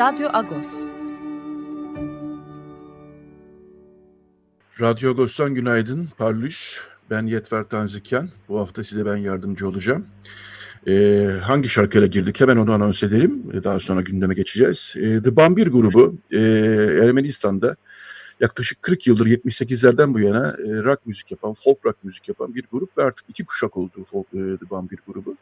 [0.00, 0.66] Radyo Agos.
[4.80, 6.08] Radyo Agos'tan günaydın.
[6.18, 6.80] Parlus.
[7.10, 8.28] Ben Yetver Tanziken.
[8.48, 10.06] Bu hafta size ben yardımcı olacağım.
[10.88, 12.40] Ee, hangi şarkıyla girdik?
[12.40, 13.42] Hemen onu anons edelim.
[13.54, 14.94] Ee, daha sonra gündeme geçeceğiz.
[14.96, 16.38] Ee, The Bambir grubu e,
[17.02, 17.76] Ermenistan'da
[18.40, 22.64] yaklaşık 40 yıldır 78'lerden bu yana e, rock müzik yapan, folk rock müzik yapan bir
[22.72, 25.36] grup ve artık iki kuşak oldu folk, e, The Bambir grubu.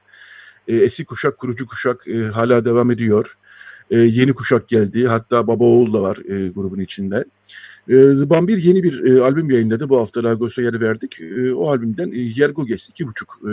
[0.68, 3.36] E, eski kuşak, kurucu kuşak e, hala devam ediyor.
[3.90, 5.06] E, yeni kuşak geldi.
[5.06, 7.24] Hatta baba oğul da var e, grubun içinde.
[7.88, 9.88] E, Bambir yeni bir e, albüm yayınladı.
[9.88, 11.20] Bu hafta Lagos'a yer verdik.
[11.20, 13.52] E, o albümden e, Yergoges, iki buçuk e,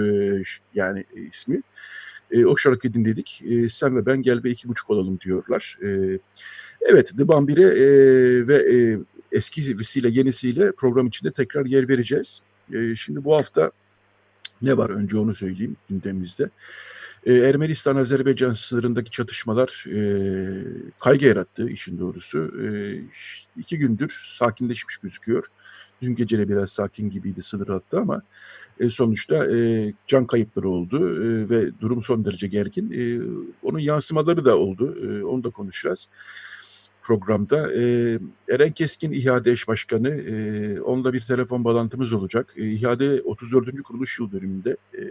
[0.75, 1.61] yani e, ismi.
[2.31, 3.44] E, o şarkıyı dinledik.
[3.50, 5.78] E, sen ve ben gel ve iki buçuk olalım diyorlar.
[5.83, 6.19] E,
[6.81, 7.88] evet, The Bambir'e e,
[8.47, 9.00] ve e,
[9.31, 12.41] eskisiyle yenisiyle program içinde tekrar yer vereceğiz.
[12.73, 13.72] E, şimdi bu hafta
[14.61, 16.50] ne var önce onu söyleyeyim gündemimizde.
[17.25, 19.99] E, Ermenistan-Azerbaycan sınırındaki çatışmalar e,
[20.99, 22.51] kaygı yarattı işin doğrusu.
[22.63, 22.67] E,
[23.57, 25.45] iki gündür sakinleşmiş gözüküyor.
[26.01, 28.21] Dün gece biraz sakin gibiydi sınır hattı ama
[28.79, 32.91] e, sonuçta e, can kayıpları oldu e, ve durum son derece gergin.
[32.91, 33.21] E,
[33.63, 34.97] onun yansımaları da oldu.
[35.03, 36.07] E, onu da konuşacağız
[37.05, 37.73] programda.
[37.73, 37.83] E,
[38.49, 42.53] Eren Keskin İHA'de eş başkanı, e, onunla bir telefon bağlantımız olacak.
[42.57, 43.83] E, İHA'de 34.
[43.83, 45.01] kuruluş yıl dönümünde e,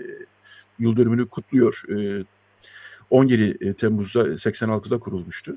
[0.79, 1.83] yıl dönümünü kutluyor.
[1.97, 2.25] E,
[3.11, 5.57] 17 Temmuz'da 86'da kurulmuştu.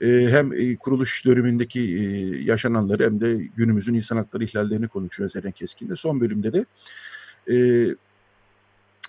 [0.00, 2.02] E, hem kuruluş dönemindeki e,
[2.42, 5.96] yaşananları hem de günümüzün insan hakları ihlallerini konuşuyoruz Eren Keskin'de.
[5.96, 6.64] Son bölümde de
[7.52, 7.56] e,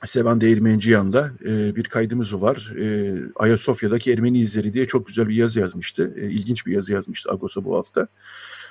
[0.05, 2.73] Sevan Değirmenciyan'da e, bir kaydımız var.
[2.79, 6.13] E, Ayasofya'daki Ermeni izleri diye çok güzel bir yazı yazmıştı.
[6.17, 8.07] E, ilginç bir yazı yazmıştı Agos'a bu hafta.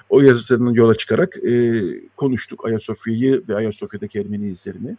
[0.09, 1.83] O yazısından yola çıkarak e,
[2.17, 4.97] konuştuk Ayasofya'yı ve Ayasofya'daki Ermeni izlerini.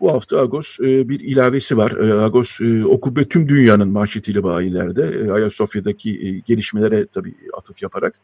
[0.00, 1.90] Bu hafta Agos e, bir ilavesi var.
[1.90, 8.14] E, Agos e, okubbe tüm dünyanın manşetiyle bayilerde e, Ayasofya'daki e, gelişmelere tabii atıf yaparak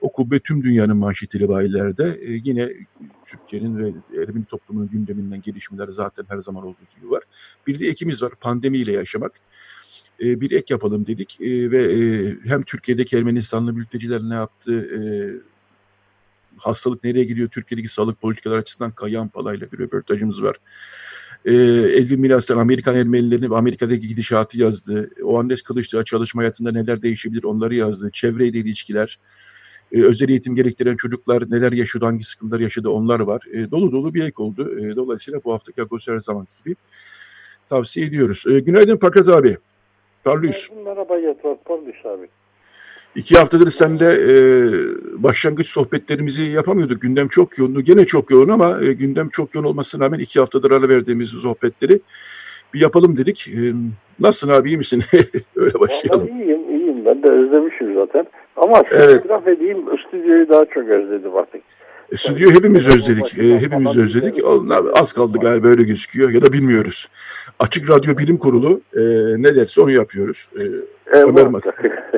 [0.00, 2.72] okubbe tüm dünyanın manşetiyle bayilerde e, yine
[3.26, 3.92] Türkiye'nin ve
[4.22, 7.22] Ermeni toplumunun gündeminden gelişmeler zaten her zaman olduğu gibi var.
[7.66, 9.40] Bir de ekimiz var pandemiyle yaşamak.
[10.22, 15.00] E, bir ek yapalım dedik e, ve e, hem Türkiye'deki Ermenistanlı mülteciler ne yaptı, e,
[16.56, 20.56] hastalık nereye gidiyor, Türkiye'deki sağlık politikaları açısından Kayan Pala'yla bir röportajımız var.
[21.44, 21.54] E,
[21.98, 25.10] Elvin Milas'tan Amerikan Ermenilerini ve Amerika'daki gidişatı yazdı.
[25.22, 28.10] O Andes Kılıçdaroğlu çalışma hayatında neler değişebilir onları yazdı.
[28.12, 29.18] Çevreyle ilişkiler,
[29.92, 33.42] e, özel eğitim gerektiren çocuklar neler yaşadı, hangi sıkıntılar yaşadı onlar var.
[33.52, 34.80] E, dolu dolu bir ek oldu.
[34.80, 36.76] E, dolayısıyla bu haftaki Agos her zaman gibi
[37.68, 38.44] tavsiye ediyoruz.
[38.48, 39.56] E, günaydın Pakat abi.
[40.24, 40.68] Parlıyız.
[40.84, 42.28] Merhaba Yatvar Parlıyız abi.
[43.14, 44.32] İki haftadır sen de e,
[45.22, 47.02] başlangıç sohbetlerimizi yapamıyorduk.
[47.02, 47.80] Gündem çok yoğundu.
[47.80, 52.00] Gene çok yoğun ama e, gündem çok yoğun olmasına rağmen iki haftadır ara verdiğimiz sohbetleri
[52.74, 53.48] bir yapalım dedik.
[53.48, 53.72] E,
[54.20, 55.02] nasılsın abi iyi misin?
[55.56, 56.28] Öyle başlayalım.
[56.28, 56.77] Vallahi iyiyim.
[57.08, 58.26] Ben de özlemişim zaten.
[58.56, 59.24] Ama evet.
[59.24, 61.62] itiraf edeyim stüdyoyu daha çok özledim artık.
[62.12, 63.38] E, stüdyo hepimiz özledik.
[63.38, 64.44] E, hepimiz özledik.
[64.94, 67.08] Az kaldı galiba öyle gözüküyor ya da bilmiyoruz.
[67.58, 69.00] Açık Radyo Bilim Kurulu e,
[69.42, 70.48] ne derse onu yapıyoruz.
[70.56, 70.62] E,
[71.06, 71.72] evet, Ömer Madra,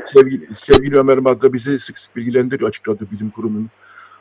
[0.04, 3.68] sevgili, sevgili Ömer Madra bizi sık sık bilgilendiriyor Açık Radyo Bilim Kurulu'nun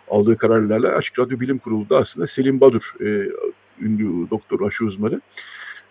[0.10, 0.90] aldığı kararlarla.
[0.90, 3.06] Açık Radyo Bilim Kurulu da aslında Selim Badur, e,
[3.82, 5.22] ünlü doktor aşı uzmanı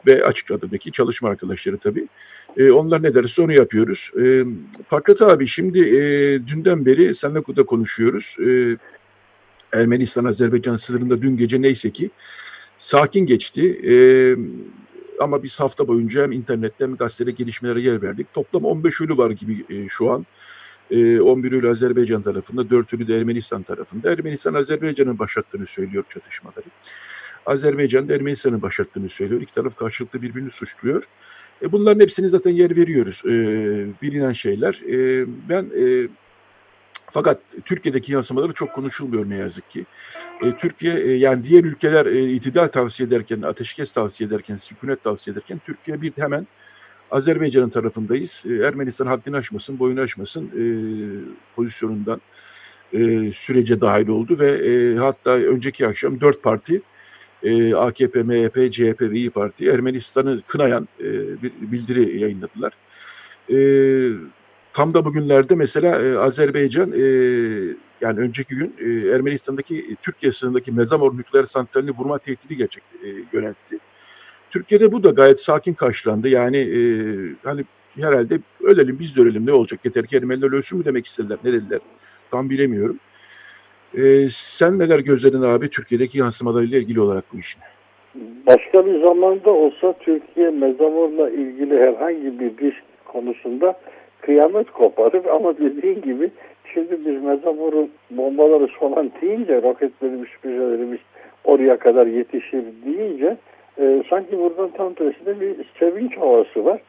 [0.06, 2.08] ve Açık Radyo'daki çalışma arkadaşları tabii.
[2.56, 4.10] E, onlar ne derse onu yapıyoruz.
[4.20, 4.44] E,
[4.90, 6.00] Pakrat abi şimdi e,
[6.46, 7.14] dünden beri
[7.56, 8.36] de konuşuyoruz.
[8.46, 8.76] E,
[9.72, 12.10] Ermenistan-Azerbaycan sınırında dün gece neyse ki
[12.78, 13.80] sakin geçti.
[13.88, 13.94] E,
[15.20, 18.34] ama biz hafta boyunca hem internette hem gazetede gelişmelere yer verdik.
[18.34, 20.26] Toplam 15 ölü var gibi e, şu an.
[20.90, 24.12] E, 11 ölü Azerbaycan tarafında, 4 ölü de Ermenistan tarafında.
[24.12, 26.66] Ermenistan Azerbaycan'ın başlattığını söylüyor çatışmaları.
[27.46, 29.40] Azerbaycan da Ermenistan'ın başlattığını söylüyor.
[29.40, 31.04] İki taraf karşılıklı birbirini suçluyor.
[31.62, 33.22] E, bunların hepsini zaten yer veriyoruz.
[33.24, 33.30] E,
[34.02, 34.80] bilinen şeyler.
[34.88, 36.08] E, ben e,
[37.10, 39.86] fakat Türkiye'deki yansımaları çok konuşulmuyor ne yazık ki.
[40.42, 45.32] E, Türkiye e, yani diğer ülkeler e, itidal tavsiye ederken, ateşkes tavsiye ederken, sükunet tavsiye
[45.32, 46.46] ederken Türkiye bir hemen
[47.10, 48.42] Azerbaycan'ın tarafındayız.
[48.50, 50.62] E, Ermenistan haddini aşmasın, boyunu aşmasın e,
[51.56, 52.20] pozisyonundan
[52.92, 56.82] e, sürece dahil oldu ve e, hatta önceki akşam dört parti
[57.42, 61.04] e, AKP, MHP, CHP ve İyi Parti Ermenistan'ı kınayan e,
[61.42, 62.72] bir bildiri yayınladılar.
[63.52, 63.58] E,
[64.72, 67.04] tam da bugünlerde mesela e, Azerbaycan e,
[68.00, 73.08] yani önceki gün e, Ermenistan'daki e, Türkiye sınırındaki Mezamor nükleer santralini vurma tehdidi gerçek e,
[73.32, 73.78] yöneltti.
[74.50, 76.28] Türkiye'de bu da gayet sakin karşılandı.
[76.28, 76.80] Yani e,
[77.44, 77.64] hani
[77.96, 81.52] herhalde ölelim biz de ölelim ne olacak yeter ki Ermeniler ölsün mü demek istediler ne
[81.52, 81.80] dediler
[82.30, 82.98] tam bilemiyorum.
[83.96, 87.60] E, sen neler gözledin abi Türkiye'deki yansımalarıyla ilgili olarak bu işin?
[88.46, 93.78] Başka bir zamanda olsa Türkiye Mezamor'la ilgili herhangi bir risk konusunda
[94.20, 96.30] kıyamet koparır ama dediğin gibi
[96.74, 100.98] şimdi biz Mezamor'un bombaları falan deyince roketlerimiz, füzelerimiz
[101.44, 103.36] oraya kadar yetişir deyince
[103.80, 106.80] e, sanki buradan tam tersine bir sevinç havası var.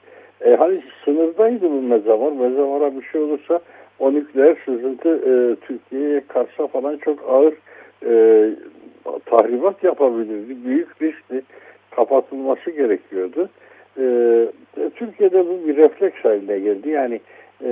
[0.42, 2.32] E, hani sınırdaydı bu Mezamor.
[2.32, 3.60] Mezamor'a bir şey olursa
[4.00, 7.54] o nükleer sızıntı e, Türkiye'ye karşı falan çok ağır
[8.06, 8.50] e,
[9.26, 10.66] tahribat yapabilirdi.
[10.66, 11.42] Büyük riskli
[11.92, 13.50] kapatılması gerekiyordu.
[13.98, 14.06] E,
[14.96, 16.90] Türkiye'de bu bir refleks haline geldi.
[16.90, 17.20] Yani
[17.64, 17.70] e,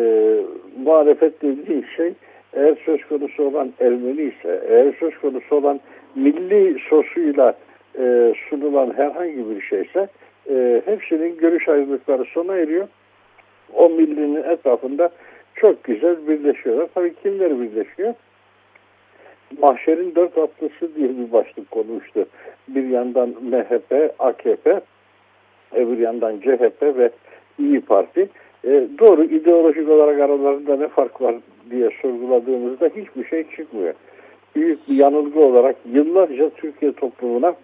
[0.84, 2.14] muhalefet dediği şey
[2.54, 5.80] eğer söz konusu olan Ermeni ise, eğer söz konusu olan
[6.16, 7.54] milli sosuyla
[8.00, 10.08] e, sunulan herhangi bir şeyse
[10.50, 12.88] e, hepsinin görüş ayrılıkları sona eriyor.
[13.74, 15.10] O millinin etrafında
[15.58, 16.88] çok güzel birleşiyorlar.
[16.96, 18.14] Tabii kimler birleşiyor?
[19.62, 22.26] Mahşerin dört atlısı diye bir başlık konmuştu.
[22.68, 24.82] Bir yandan MHP, AKP,
[25.76, 27.10] öbür yandan CHP ve
[27.60, 28.30] İyi Parti.
[28.64, 31.36] E, doğru ideolojik olarak aralarında ne fark var
[31.72, 33.94] diye sorguladığımızda hiçbir şey çıkmıyor.
[34.56, 37.56] Büyük bir yanılgı olarak yıllarca Türkiye toplumuna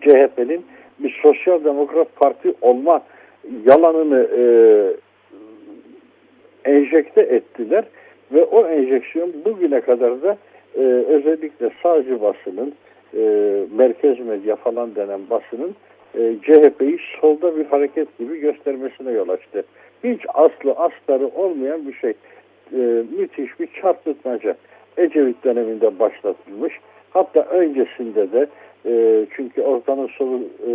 [0.00, 0.64] CHP'nin
[0.98, 3.02] bir sosyal demokrat parti olma
[3.66, 4.42] yalanını e,
[6.64, 7.84] enjekte ettiler
[8.32, 10.36] ve o enjeksiyon bugüne kadar da
[10.76, 12.74] e, özellikle sağcı basının
[13.16, 13.20] e,
[13.76, 15.74] merkez medya falan denen basının
[16.18, 19.64] e, CHP'yi solda bir hareket gibi göstermesine yol açtı.
[20.04, 22.10] Hiç aslı astarı olmayan bir şey.
[22.72, 24.56] E, müthiş bir çarpıtmaca.
[24.96, 26.80] Ecevit döneminde başlatılmış.
[27.10, 28.46] Hatta öncesinde de
[28.86, 30.72] e, çünkü ortanın solu e,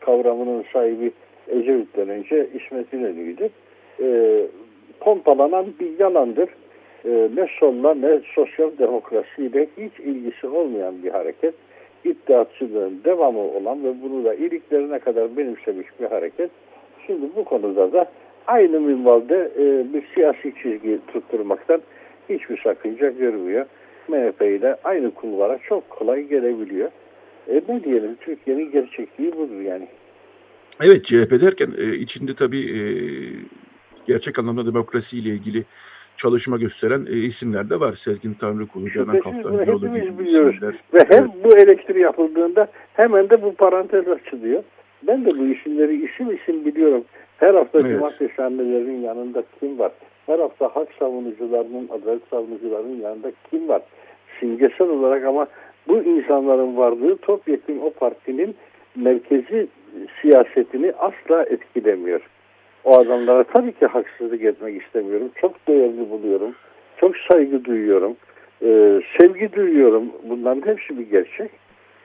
[0.00, 1.12] kavramının sahibi
[1.48, 3.48] Ecevit'ten önce İsmet İnönü'ydü.
[4.00, 4.40] E,
[5.00, 6.48] pompalanan bir yalandır.
[7.04, 11.54] E, ne solla ne sosyal demokrasiyle hiç ilgisi olmayan bir hareket.
[12.04, 16.50] İddiatçılığın devamı olan ve bunu da iliklerine kadar benimsemiş bir hareket.
[17.06, 18.10] Şimdi bu konuda da
[18.46, 21.80] aynı minvalde e, bir siyasi çizgi tutturmaktan
[22.28, 23.66] hiçbir sakınca görmüyor.
[24.08, 26.90] MHP ile aynı kulvara çok kolay gelebiliyor.
[27.48, 29.88] E ne diyelim Türkiye'nin gerçekliği budur yani.
[30.80, 32.80] Evet CHP derken e, içinde tabii e,
[34.06, 35.64] gerçek anlamda demokrasiyle ilgili
[36.16, 37.92] çalışma gösteren e, isimler de var.
[37.92, 40.74] Sergin Tanrıkulu, Canan Kaftancıoğlu gibi isimler.
[40.94, 41.44] Ve hem evet.
[41.44, 44.62] bu eleştiri yapıldığında hemen de bu parantez açılıyor.
[45.02, 47.04] Ben de bu isimleri isim isim biliyorum.
[47.36, 47.90] Her hafta evet.
[47.90, 49.92] cumartesi annelerinin yanında kim var?
[50.26, 53.82] Her hafta hak savunucularının, adalet savunucularının yanında kim var?
[54.40, 55.46] Simgesel olarak ama
[55.88, 58.56] bu insanların varlığı topyekun o partinin
[58.96, 59.68] merkezi
[60.22, 62.20] siyasetini asla etkilemiyor.
[62.86, 65.30] O adamlara tabii ki haksızlık etmek istemiyorum.
[65.40, 66.54] Çok değerli buluyorum.
[67.00, 68.16] Çok saygı duyuyorum.
[68.62, 70.04] Ee, sevgi duyuyorum.
[70.28, 71.50] Bunların hepsi bir gerçek.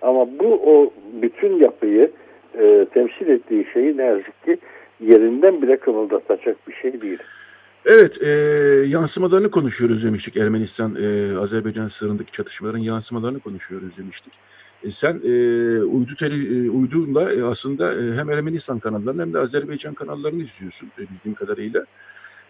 [0.01, 2.11] Ama bu o bütün yapıyı
[2.59, 4.57] e, temsil ettiği şeyi ne yazık ki
[4.99, 7.19] yerinden bile kımıldatacak bir şey değil.
[7.85, 8.29] Evet, e,
[8.87, 10.37] yansımalarını konuşuyoruz demiştik.
[10.37, 14.33] Ermenistan, e, Azerbaycan sınırındaki çatışmaların yansımalarını konuşuyoruz demiştik.
[14.83, 15.33] E, sen e,
[15.83, 20.87] uydu tele, e, uyduyla e, aslında e, hem Ermenistan kanallarını hem de Azerbaycan kanallarını izliyorsun
[20.97, 21.85] e, bildiğim kadarıyla.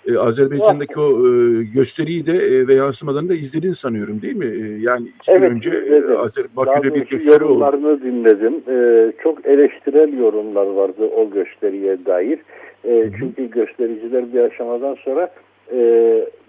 [0.07, 4.45] E, Azerbaycan'daki o e, gösteriyi de e, ve yansımalarını da izledin sanıyorum değil mi?
[4.45, 8.01] E, yani iki evet, gün önce e, Azer Bakü'de bir gösteri yorumlarını oldu.
[8.03, 8.63] dinledim.
[8.67, 12.39] E, çok eleştirel yorumlar vardı o gösteriye dair.
[12.85, 15.33] E, çünkü göstericiler bir aşamadan sonra
[15.71, 15.77] e,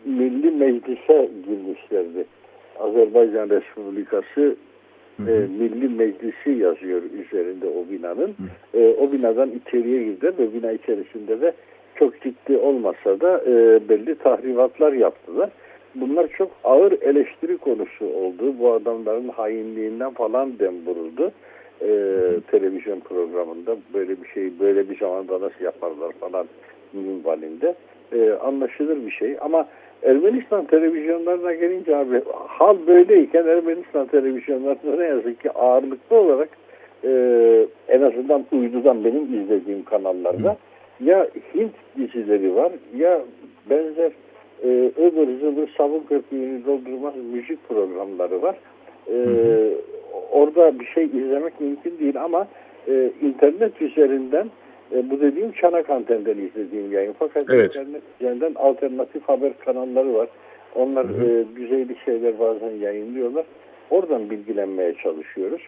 [0.04, 2.24] Milli Meclis'e girmişlerdi.
[2.80, 4.56] Azerbaycan Respublikası
[5.18, 8.34] E, Milli Meclisi yazıyor üzerinde o binanın.
[8.74, 11.52] E, o binadan içeriye girdi ve bina içerisinde de
[11.94, 15.50] çok ciddi olmasa da e, belli tahribatlar yaptılar.
[15.94, 18.54] Bunlar çok ağır eleştiri konusu oldu.
[18.58, 21.32] Bu adamların hainliğinden falan dem vuruldu
[21.82, 21.90] e,
[22.50, 26.46] televizyon programında böyle bir şey böyle bir zamanda nasıl yaparlar falan
[26.92, 27.74] minvalinde
[28.12, 29.68] e, anlaşılır bir şey ama
[30.02, 36.48] Ermenistan televizyonlarına gelince abi hal böyleyken Ermenistan televizyonlarında ne yazık ki ağırlıklı olarak
[37.04, 37.10] e,
[37.88, 40.56] en azından uydudan benim izlediğim kanallarda
[41.00, 43.20] ya Hint dizileri var ya
[43.70, 44.12] benzer
[44.64, 48.56] e, öbür zıbır sabun köpüğünü doldurmaz müzik programları var.
[49.08, 49.16] E,
[50.30, 52.48] orada bir şey izlemek mümkün değil ama
[52.88, 54.50] e, internet üzerinden
[54.94, 57.14] e, bu dediğim çanak antenden izlediğim yayın.
[57.18, 57.76] Fakat Evet.
[57.76, 60.28] internet üzerinden alternatif haber kanalları var.
[60.74, 61.24] Onlar Hı hı.
[61.24, 63.44] e, düzeyli şeyler bazen yayınlıyorlar.
[63.90, 65.62] Oradan bilgilenmeye çalışıyoruz.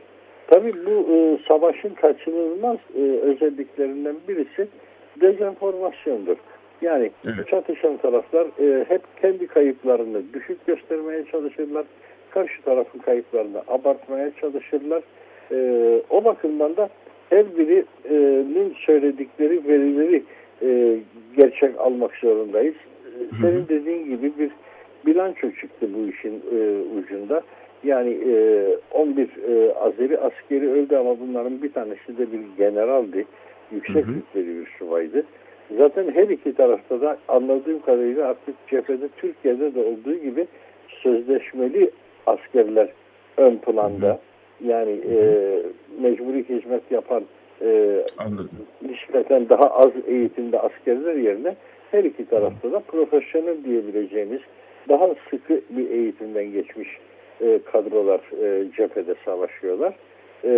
[0.47, 4.69] Tabii bu e, savaşın kaçınılmaz e, özelliklerinden birisi
[5.21, 6.37] dezenformasyondur.
[6.83, 7.49] Yani Evet.
[7.49, 11.85] çatışan taraflar e, hep kendi kayıplarını düşük göstermeye çalışırlar.
[12.31, 15.03] Karşı tarafın kayıplarını abartmaya çalışırlar.
[15.53, 15.57] E,
[16.11, 16.89] o bakımdan da
[17.31, 20.23] her birinin söyledikleri verileri
[20.63, 20.99] e,
[21.37, 22.75] gerçek almak zorundayız.
[23.41, 24.51] Senin dediğin gibi bir
[25.07, 27.43] bilanço çıktı bu işin e, ucunda.
[27.85, 33.25] Yani e, 11 e, Azeri askeri öldü ama bunların bir tanesi de bir generaldi.
[33.73, 34.15] Yüksek Hı hı.
[34.15, 35.25] rütbeli bir subaydı.
[35.77, 40.47] Zaten her iki tarafta da anladığım kadarıyla artık cephede Türkiye'de de olduğu gibi
[40.89, 41.91] sözleşmeli
[42.27, 42.89] askerler
[43.37, 44.21] ön planda.
[44.67, 45.17] Yani e,
[46.03, 47.23] mecburi hizmet yapan
[47.63, 48.51] e, Anladım.
[48.83, 51.57] nispeten daha az eğitimli askerler yerine
[51.91, 54.41] her iki tarafta da profesyonel diyebileceğimiz
[54.89, 56.89] daha sıkı bir eğitimden geçmiş
[57.41, 59.95] e, kadrolar e, cephede savaşıyorlar.
[60.45, 60.51] E,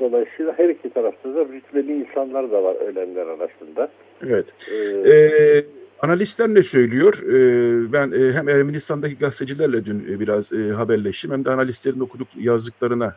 [0.00, 3.88] dolayısıyla her iki tarafta da rütbeli insanlar da var ölenler arasında.
[4.26, 4.46] Evet.
[4.72, 5.64] E, Ee,
[6.00, 7.22] analistler ne söylüyor?
[7.22, 12.28] Ee, ben e, hem Ermenistan'daki gazetecilerle dün e, biraz e, haberleştim hem de analistlerin okuduk
[12.36, 13.16] yazdıklarına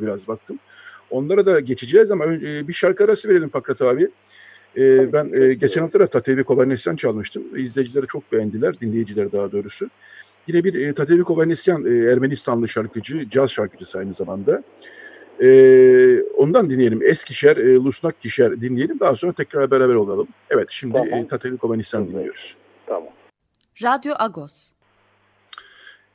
[0.00, 0.58] biraz baktım.
[1.10, 4.10] Onlara da geçeceğiz ama önce bir şarkı arası verelim Pakrat abi.
[4.76, 7.42] Ee, ben e, geçen hafta da Tatevi Kovanesyan çalmıştım.
[7.56, 9.90] İzleyicileri çok beğendiler, dinleyiciler daha doğrusu.
[10.46, 14.62] Yine bir e, Tatevi Kovanesyan, e, Ermenistanlı şarkıcı, caz şarkıcısı aynı zamanda.
[15.42, 17.02] Ee, ondan dinleyelim.
[17.02, 19.00] Eskişer, e, Lusnak Kişer dinleyelim.
[19.00, 20.28] Daha sonra tekrar beraber olalım.
[20.50, 21.08] Evet, şimdi Tamam.
[21.14, 22.12] e, Tatevi Kovanesyan Evet.
[22.14, 22.56] dinliyoruz.
[22.86, 23.08] tamam.
[23.82, 24.52] Radyo Agos.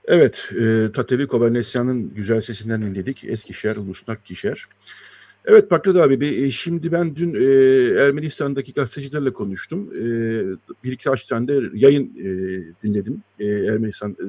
[0.06, 3.24] Evet, e, Tatevi Kovanesyan'ın güzel sesinden dinledik.
[3.24, 4.66] Eskişer, Lusnak Kişer.
[5.46, 7.44] Evet Pakrat abi, bir, e, şimdi ben dün e,
[8.04, 9.90] Ermenistan'daki gazetecilerle konuştum.
[9.94, 10.04] E,
[10.84, 12.26] bir iki kaç tane de yayın e,
[12.84, 13.24] dinledim.
[13.40, 14.26] E, Ermenistan e,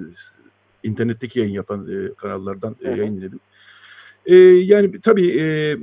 [0.89, 2.97] internetteki yayın yapan e, kanallardan e, Hı hı.
[4.29, 4.59] Yayın dinledim.
[4.59, 5.77] E, yani tabii e,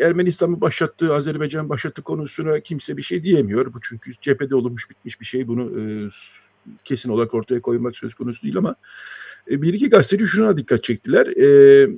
[0.00, 3.74] Ermenistan'ın başlattığı, Azerbaycan'ın başlattığı konusuna kimse bir şey diyemiyor.
[3.74, 5.48] Bu çünkü cephede olmuş bitmiş bir şey.
[5.48, 5.82] Bunu e,
[6.84, 8.74] kesin olarak ortaya koymak söz konusu değil ama
[9.50, 11.26] e, bir iki gazeteci şuna dikkat çektiler.
[11.26, 11.88] E,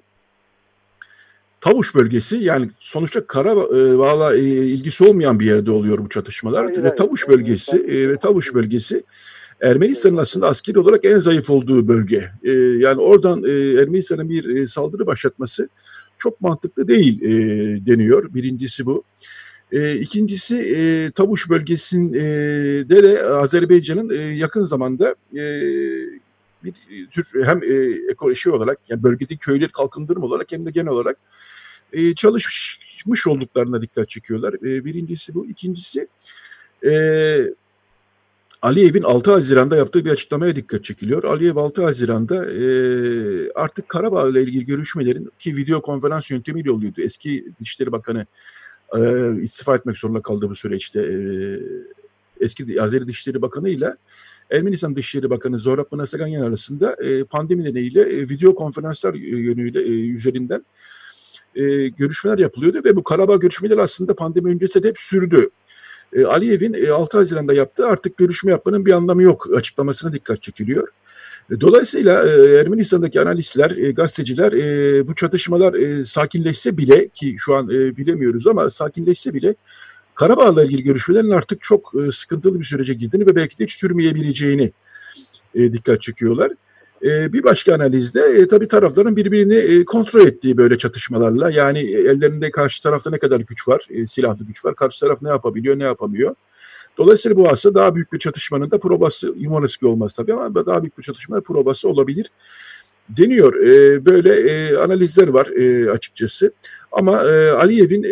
[1.60, 6.82] Tavuş bölgesi yani sonuçta Karabağ'la e, ilgisi olmayan bir yerde oluyor bu çatışmalar Hayır, ve
[6.82, 6.96] hayır.
[6.96, 9.04] Tavuş bölgesi e, ve Tavuş bölgesi
[9.62, 12.30] Ermenistan'ın aslında askeri olarak en zayıf olduğu bölge.
[12.42, 15.68] E, yani oradan e, Ermenistan'ın bir e, saldırı başlatması
[16.18, 17.30] çok mantıklı değil e,
[17.86, 18.34] deniyor.
[18.34, 19.04] Birincisi bu.
[19.72, 25.42] E, ikincisi e, Tavuş bölgesinde de Azerbaycan'ın e, yakın zamanda e,
[26.64, 26.74] bir
[27.10, 31.16] tür hem e, ekoloji olarak yani bölgedeki köyleri kalkındırma olarak hem de genel olarak
[31.92, 34.54] e, çalışmış olduklarına dikkat çekiyorlar.
[34.54, 35.46] E, birincisi bu.
[35.46, 36.08] İkincisi
[36.86, 36.92] e,
[38.62, 41.24] Aliyev'in 6 Haziran'da yaptığı bir açıklamaya dikkat çekiliyor.
[41.24, 42.62] Aliyev 6 Haziran'da e,
[43.54, 47.00] artık Karabağ ile ilgili görüşmelerin ki video konferans yöntemiyle oluyordu.
[47.02, 48.26] Eski Dışişleri Bakanı
[48.96, 51.00] e, istifa etmek zorunda kaldı bu süreçte.
[51.00, 51.16] E,
[52.40, 53.94] eski Azeri Dışişleri Bakanı ile
[54.50, 60.64] Ermenistan Dışişleri Bakanı Zohrab Manasaganyan arasında e, pandemi nedeniyle e, video konferanslar yönüyle e, üzerinden
[61.54, 65.50] e, görüşmeler yapılıyordu ve bu Karabağ görüşmeleri aslında pandemi öncesi de hep sürdü.
[66.12, 70.88] E, Aliyev'in e, 6 Haziran'da yaptığı artık görüşme yapmanın bir anlamı yok açıklamasına dikkat çekiliyor.
[71.50, 74.52] E, Dolayısıyla e, Ermenistan'daki analistler, e, gazeteciler
[75.08, 79.54] bu çatışmalar sakinleşse bile ki şu an bilemiyoruz ama sakinleşse bile
[80.14, 84.72] Karabağ'la ilgili görüşmelerin artık çok sıkıntılı bir sürece girdiğini ve belki de hiç sürmeyebileceğini
[85.54, 86.52] dikkat çekiyorlar.
[87.04, 91.98] E, bir başka analizde e, tabii tarafların birbirini e, kontrol ettiği böyle çatışmalarla yani e,
[91.98, 95.78] ellerinde karşı tarafta ne kadar güç var, e, silahlı güç var, karşı taraf ne yapabiliyor,
[95.78, 96.34] ne yapamıyor.
[96.98, 100.98] Dolayısıyla bu aslında daha büyük bir çatışmanın da probası, Yumonoski olmaz tabii ama daha büyük
[100.98, 102.30] bir çatışmanın probası olabilir
[103.08, 103.54] deniyor.
[103.54, 105.46] E, böyle analizler var
[105.86, 106.52] açıkçası.
[106.92, 107.16] Ama
[107.56, 108.02] Aliyev'in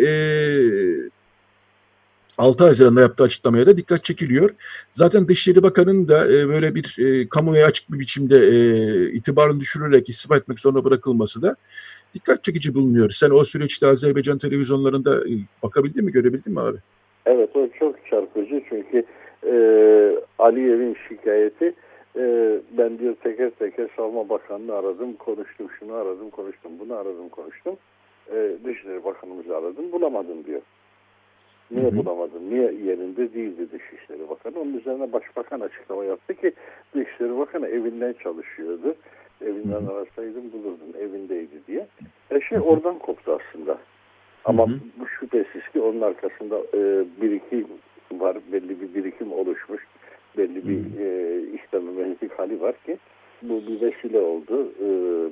[2.39, 4.49] 6 Haziran'da yaptığı açıklamaya da dikkat çekiliyor.
[4.91, 8.57] Zaten Dışişleri Bakanı'nın da e, böyle bir e, kamuoya açık bir biçimde e,
[9.11, 11.55] itibarını düşürerek istifa etmek zorunda bırakılması da
[12.13, 13.09] dikkat çekici bulunuyor.
[13.09, 16.77] Sen o süreçte Azerbaycan televizyonlarında e, bakabildin mi, görebildin mi abi?
[17.25, 19.03] Evet o çok çarpıcı çünkü
[19.47, 19.53] e,
[20.39, 21.73] Aliyev'in şikayeti
[22.15, 27.75] e, ben diyor teker teker Savunma Bakanı'nı aradım, konuştum, şunu aradım, konuştum, bunu aradım, konuştum.
[28.31, 30.61] E, Dışişleri Bakanımızı aradım, bulamadım diyor.
[31.71, 31.97] Niye Hı hı.
[31.97, 32.49] bulamadın?
[32.49, 34.59] Niye yerinde değildi Dışişleri Bakanı?
[34.59, 36.51] Onun üzerine Başbakan açıklama yaptı ki
[36.95, 38.95] Dışişleri Bakanı evinden çalışıyordu.
[39.41, 41.87] Evinden arasaydım bulurdun evindeydi diye.
[42.29, 43.77] Her şey oradan koptu aslında.
[44.45, 44.79] Ama Hı hı.
[44.99, 47.67] bu şüphesiz ki onun arkasında e, birikim
[48.11, 48.37] var.
[48.51, 49.87] Belli bir birikim oluşmuş.
[50.37, 52.97] Belli bir e, istememezlik hali var ki
[53.41, 54.89] bu bir vesile oldu, e,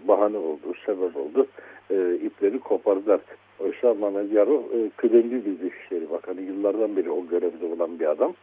[0.07, 1.47] bahane oldu, sebep oldu.
[1.91, 3.19] E, ipleri kopardılar.
[3.59, 6.41] Oysa Mehmet Yarov e, kıdemli bir Dışişleri Bakanı.
[6.41, 8.33] Yıllardan beri o görevde olan bir adam.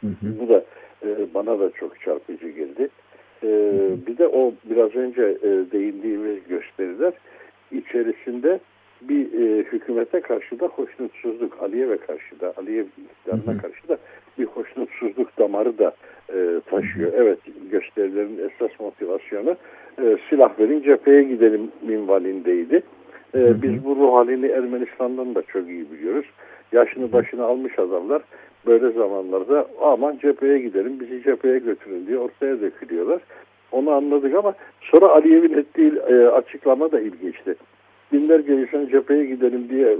[0.00, 0.40] Hı hı.
[0.40, 0.64] Bu da
[1.06, 2.88] e, bana da çok çarpıcı geldi.
[3.42, 3.48] E,
[4.06, 7.12] bir de o biraz önce e, değindiğimiz gösteriler
[7.72, 8.60] içerisinde
[9.08, 13.98] bir e, hükümete karşı da hoşnutsuzluk, Aliyev'e karşı da, Aliyev iktidarına karşı da
[14.38, 15.92] bir hoşnutsuzluk damarı da
[16.34, 17.12] e, taşıyor.
[17.14, 17.38] Evet
[17.70, 19.56] gösterilerin esas motivasyonu
[20.02, 22.82] e, silah verin cepheye gidelim minvalindeydi.
[23.34, 26.26] E, biz bu ruh halini Ermenistan'dan da çok iyi biliyoruz.
[26.72, 28.22] Yaşını başını almış adamlar
[28.66, 33.20] böyle zamanlarda aman cepheye gidelim bizi cepheye götürün diye ortaya dökülüyorlar.
[33.72, 37.54] Onu anladık ama sonra Aliyev'in ettiği e, açıklama da ilginçti.
[38.12, 39.98] Binlerce insan cepheye gidelim diye e,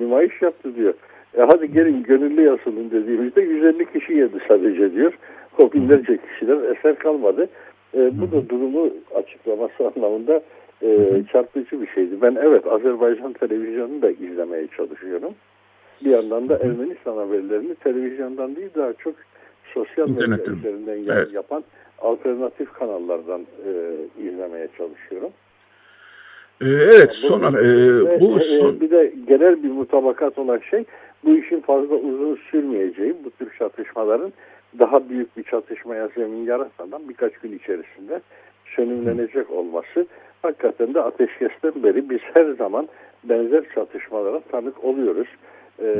[0.00, 0.94] nümayiş yaptı diyor.
[1.38, 5.12] E hadi gelin gönüllü yasılın dediğimizde 150 kişi yedi sadece diyor.
[5.58, 7.48] O binlerce kişiden eser kalmadı.
[7.94, 10.42] E, bu da durumu açıklaması anlamında
[10.82, 12.22] e, çarpıcı bir şeydi.
[12.22, 15.34] Ben evet Azerbaycan televizyonunu da izlemeye çalışıyorum.
[16.04, 19.14] Bir yandan da Ermenistan haberlerini televizyondan değil daha çok
[19.74, 21.32] sosyal medya üzerinden Evet.
[21.32, 21.64] yapan
[21.98, 23.70] alternatif kanallardan e,
[24.22, 25.30] izlemeye çalışıyorum.
[26.62, 30.84] Ee, evet Bu- son e, bu e, son bir de genel bir mutabakat olan şey
[31.24, 34.32] bu işin fazla uzun sürmeyeceği, bu tür çatışmaların
[34.78, 38.20] daha büyük bir çatışmaya zemin yaratmadan birkaç gün içerisinde
[38.76, 40.06] sönümlenecek olması.
[40.42, 42.88] Hakikaten de ateşkesten beri biz her zaman
[43.24, 45.28] benzer çatışmalara tanık oluyoruz.
[45.82, 45.94] Ee,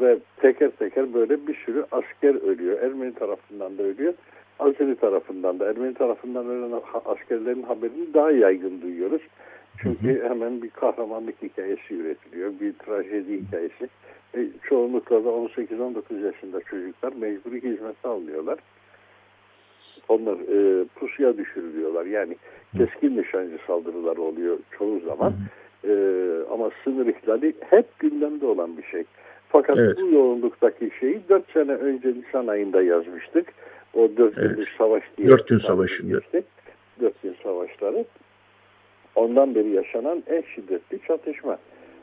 [0.00, 2.82] ve teker teker böyle bir sürü asker ölüyor.
[2.82, 4.14] Ermeni tarafından da ölüyor.
[4.58, 5.70] Azeri tarafından da.
[5.70, 9.22] Ermeni tarafından ölen askerlerin haberini daha yaygın duyuyoruz.
[9.82, 12.52] Çünkü hemen bir kahramanlık hikayesi üretiliyor.
[12.60, 13.88] Bir trajedi hikayesi.
[14.36, 18.58] E, çoğunlukla da 18-19 yaşında çocuklar mecburi hizmete alıyorlar.
[20.08, 22.06] Onlar e, pusuya düşürülüyorlar.
[22.06, 22.36] Yani
[22.76, 25.32] keskin nişancı saldırıları oluyor çoğu zaman.
[25.84, 25.92] E,
[26.50, 29.04] ama sınır ihlali hep gündemde olan bir şey.
[29.48, 29.98] Fakat Evet.
[30.00, 33.46] bu yoğunluktaki şeyi 4 sene önce Nisan ayında yazmıştık.
[33.94, 34.50] O 4 Evet.
[34.50, 35.28] günlük savaş diye.
[35.28, 36.16] Dört gün tabir savaşında.
[36.16, 36.44] etmiştik.
[37.00, 38.04] Dört gün savaşları.
[39.14, 41.58] Ondan beri yaşanan en şiddetli çatışma.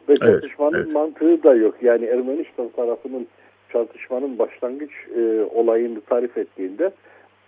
[0.10, 0.94] Ve çatışmanın evet.
[0.94, 1.76] mantığı da yok.
[1.82, 3.28] Yani Ermenistan tarafının
[3.74, 6.92] çatışmanın başlangıç e, olayını tarif ettiğinde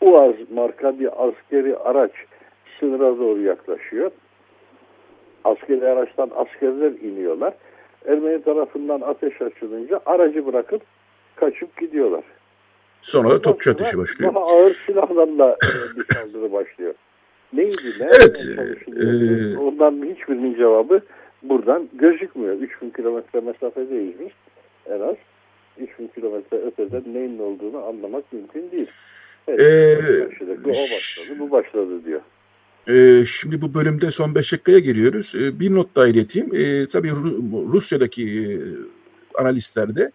[0.01, 2.11] UAZ marka bir askeri araç
[2.79, 4.11] sınıra doğru yaklaşıyor.
[5.43, 7.53] Askeri araçtan askerler iniyorlar.
[8.07, 10.81] Ermeni tarafından ateş açılınca aracı bırakıp
[11.35, 12.23] kaçıp gidiyorlar.
[13.01, 14.33] sonra da topçu ateşi başlıyor.
[14.33, 16.93] Daha ağır silahlarla e, bir saldırı başlıyor.
[17.53, 17.81] Neydi?
[17.99, 18.47] Ne Evet,
[18.87, 21.01] e, Ondan hiçbirinin cevabı
[21.43, 22.55] buradan gözükmüyor.
[22.61, 24.29] 3000 kilometre mesafedeyiz biz
[24.93, 25.15] en az.
[25.79, 28.87] 3000 kilometre öteden neyin olduğunu anlamak mümkün değil.
[29.47, 30.27] Evet, Ee,
[30.65, 32.21] o başladı, bu başladı diyor.
[32.89, 35.33] Ee, şimdi bu bölümde son 5 dakikaya geliyoruz.
[35.35, 36.49] Ee, bir not daha ileteyim.
[36.55, 38.45] Ee, tabii Ru- Rusya'daki e,
[39.41, 40.11] analistlerde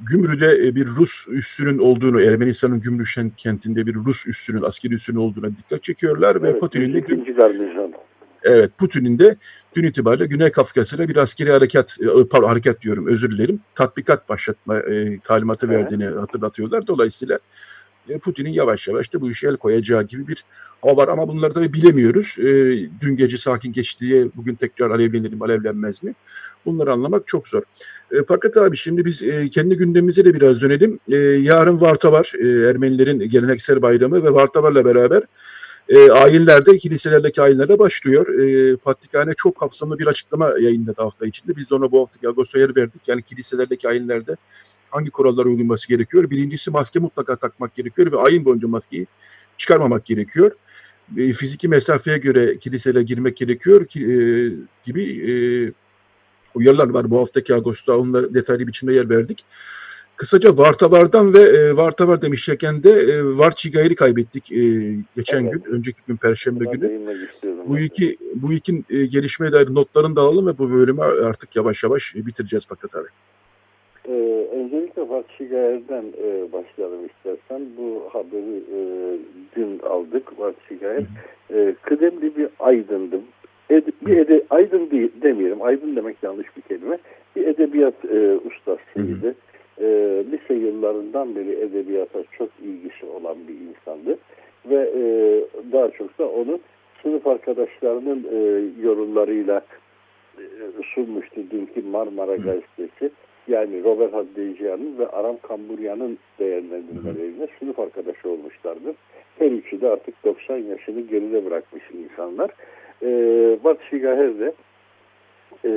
[0.00, 3.04] Gümrü'de e, bir Rus üssünün olduğunu, Ermenistan'ın Gümrü
[3.36, 7.32] kentinde bir Rus üssünün, askeri üssünün olduğuna dikkat çekiyorlar ve Evet, Putin'in de, 102.
[7.32, 7.92] garnizon.
[8.42, 9.36] evet, Putin'in de
[9.76, 14.78] dün itibariyle Güney Kafkasya'da bir askeri harekat, e, pardon harekat diyorum özür dilerim, tatbikat başlatma
[14.78, 15.76] e, talimatı Evet.
[15.78, 16.86] verdiğini hatırlatıyorlar.
[16.86, 17.38] Dolayısıyla
[18.22, 20.44] Putin'in yavaş yavaş da bu işe el koyacağı gibi bir
[20.82, 22.36] hava var ama bunları tabii bilemiyoruz.
[22.38, 22.44] E,
[23.00, 26.14] dün gece sakin geçti diye bugün tekrar alevlenir mi alevlenmez mi?
[26.66, 27.62] Bunları anlamak çok zor.
[28.12, 30.98] E, fakat abi şimdi biz e, kendi gündemimize de biraz dönelim.
[31.08, 32.32] E, yarın Varta var.
[32.38, 35.22] E, Ermenilerin geleneksel bayramı ve Vartavar'la beraber
[35.88, 38.38] e, ayinlerde, kiliselerdeki ayinlere başlıyor.
[38.38, 41.56] E, Patrikhane çok kapsamlı bir açıklama yayınladı hafta içinde.
[41.56, 43.08] Biz de ona bu haftaki Ağustos'a yer verdik.
[43.08, 44.36] Yani kiliselerdeki ayinlerde
[44.90, 46.30] hangi kurallara uyulması gerekiyor?
[46.30, 49.06] Birincisi maske mutlaka takmak gerekiyor ve ayın boyunca maskeyi
[49.58, 50.50] çıkarmamak gerekiyor.
[51.16, 54.16] E, fiziki mesafeye göre kiliselere girmek gerekiyor ki, e,
[54.84, 55.32] gibi e,
[56.54, 57.98] uyarılar var bu haftaki Ağustos'ta.
[57.98, 59.44] Onunla detaylı biçimde yer verdik.
[60.16, 64.56] Kısaca Vartavar'dan ve e, Vartavar demişken de e, Varçigayır'ı kaybettik e,
[65.16, 65.52] geçen Evet.
[65.52, 67.00] gün, önceki gün Perşembe Buna günü.
[67.66, 71.56] Bu ben iki bu iki e, gelişmeye dair notlarını da alalım ve bu bölümü artık
[71.56, 73.08] yavaş yavaş e, bitireceğiz Fakat abi.
[74.08, 77.66] Ee, öncelikle Fatih Gayer'den e, başlayalım istersen.
[77.78, 78.78] Bu haberi e,
[79.56, 81.02] dün aldık Fatih Gayer.
[81.54, 83.20] E, kıdemli bir aydındı.
[83.70, 85.62] Ed, bir ede, aydın değil, demeyelim.
[85.62, 86.98] Aydın demek yanlış bir kelime.
[87.36, 89.34] Bir edebiyat e, ustasıydı.
[89.80, 89.86] E,
[90.30, 94.18] lise yıllarından beri edebiyata çok ilgisi olan bir insandı.
[94.70, 95.02] Ve e,
[95.72, 96.60] daha çok da onu
[97.02, 99.62] sınıf arkadaşlarının e, yorumlarıyla
[100.38, 100.42] e,
[100.94, 103.10] sunmuştu dünkü Marmara Gazetesi.
[103.48, 108.96] Yani Robert Haddeyciyan'ın ve Aram Kamburya'nın değerlendirmeleriyle sınıf arkadaşı olmuşlardır.
[109.38, 112.50] Her üçü de artık 90 yaşını geride bırakmış insanlar.
[113.02, 113.08] E,
[113.64, 114.52] Bat Şigaher de
[115.64, 115.70] e,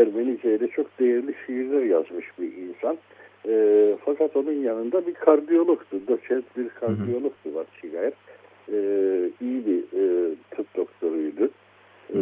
[0.00, 2.98] Ermenice ile çok değerli şiirler yazmış bir insan.
[3.48, 6.06] E, fakat onun yanında bir kardiyologtu.
[6.08, 8.12] Doçent bir kardiyologtu Bat Şigaher.
[8.72, 8.78] E,
[9.40, 11.50] iyi bir e, tıp doktoruydu.
[12.14, 12.18] E,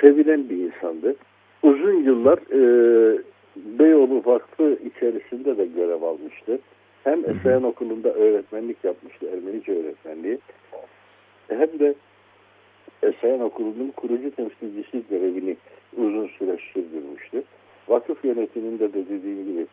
[0.00, 1.16] sevilen bir insandı.
[1.62, 3.18] Uzun yıllar e,
[3.56, 6.58] Beyoğlu Vakfı içerisinde de görev almıştı.
[7.04, 10.38] Hem Esayan Okulu'nda öğretmenlik yapmıştı, Ermenice öğretmenliği.
[11.48, 11.94] Hem de
[13.02, 15.56] Esayan Okulu'nun kurucu temsilcisi görevini
[15.96, 17.42] uzun süre sürdürmüştü.
[17.92, 19.66] Vakıf yönetiminde de dediğim gibi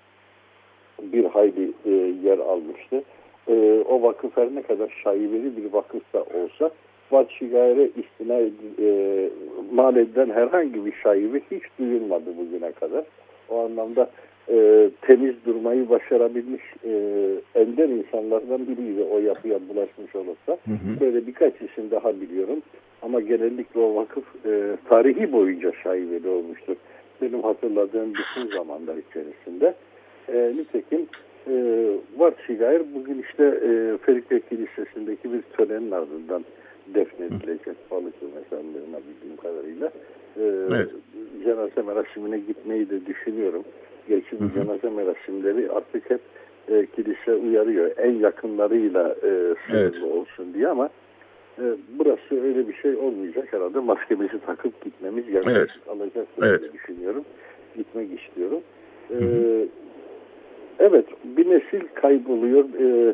[1.01, 1.91] bir hayli e,
[2.23, 3.03] yer almıştı.
[3.47, 6.71] E, o vakıf her ne kadar şaibeli bir vakıf da olsa
[7.11, 8.39] Vatşigayre istina
[8.79, 9.29] e,
[9.71, 13.03] mal edilen herhangi bir şaibe hiç duyulmadı bugüne kadar.
[13.49, 14.09] O anlamda
[14.49, 16.91] e, temiz durmayı başarabilmiş e,
[17.55, 20.57] ender insanlardan biriydi o yapıya bulaşmış olursa.
[20.65, 20.99] Hı hı.
[21.01, 22.61] Böyle birkaç isim daha biliyorum.
[23.01, 26.75] Ama genellikle o vakıf e, tarihi boyunca şaibeli olmuştur.
[27.21, 29.75] Benim hatırladığım bütün zamanlar içerisinde.
[30.33, 31.07] E, nitekim
[31.47, 31.85] e,
[32.17, 36.45] Vatşigayr bugün işte e, Ferikle Kilisesi'ndeki bir törenin ardından
[36.95, 39.87] defnedilecek Balıklı mezarlığına bildiğim kadarıyla.
[40.37, 40.89] E, evet.
[41.43, 43.63] Cenaze merasimine gitmeyi de düşünüyorum.
[44.09, 46.21] Gerçi bu cenaze merasimleri artık hep
[46.67, 47.91] e, kilise uyarıyor.
[47.97, 50.03] En yakınlarıyla e, sınırlı evet.
[50.03, 50.89] olsun diye ama
[51.59, 51.67] e,
[51.99, 53.79] burası öyle bir şey olmayacak herhalde.
[53.79, 55.57] Maskemizi takıp gitmemiz gerekecek.
[55.57, 55.69] Evet.
[55.87, 56.61] Alacak evet.
[56.61, 57.23] diye düşünüyorum.
[57.77, 58.61] Gitmek istiyorum.
[59.11, 59.17] E,
[60.79, 62.65] evet bir nesil kayboluyor.
[62.79, 63.13] E,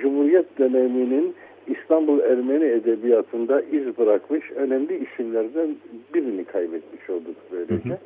[0.00, 1.34] Cumhuriyet döneminin
[1.66, 5.76] İstanbul Ermeni Edebiyatı'nda iz bırakmış önemli isimlerden
[6.14, 7.88] birini kaybetmiş olduk böylece.
[7.88, 7.98] Hı hı.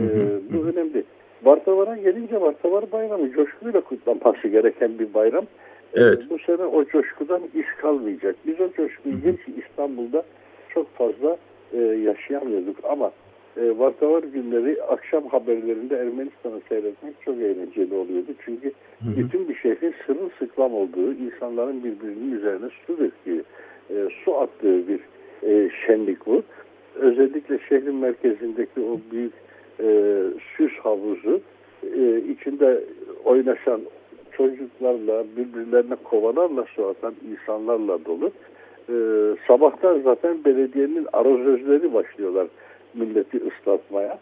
[0.00, 1.04] Ee, bu önemli.
[1.44, 5.44] Vartavar'a gelince Vartavar Bayramı coşkuyla kutlanması gereken bir bayram.
[5.94, 6.22] Evet.
[6.30, 8.36] Bu sene o coşkudan iz kalmayacak.
[8.46, 10.24] Biz o coşkuyu geç İstanbul'da
[10.68, 11.36] çok fazla
[11.72, 13.12] e, yaşayamıyorduk ama
[13.56, 18.30] e, Vartavar günleri akşam haberlerinde Ermenistan'ı seyretmek çok eğlenceli oluyordu.
[18.44, 19.16] Çünkü hı hı.
[19.16, 23.44] bütün bir şehrin sırılsıklam olduğu, insanların birbirinin üzerine su döktüğü,
[23.90, 25.00] e, su attığı bir
[25.42, 26.42] e, şenlik bu.
[26.94, 29.32] Özellikle şehrin merkezindeki o büyük
[29.80, 30.20] e,
[30.56, 31.40] süs havuzu
[31.96, 32.84] e, içinde
[33.24, 33.80] oynaşan
[34.36, 38.30] çocuklarla, birbirlerine kovalarla su atan insanlarla dolu.
[38.88, 38.94] E,
[39.46, 42.46] sabahtan zaten belediyenin arazözleri başlıyorlar
[42.94, 44.18] milleti ıslatmaya.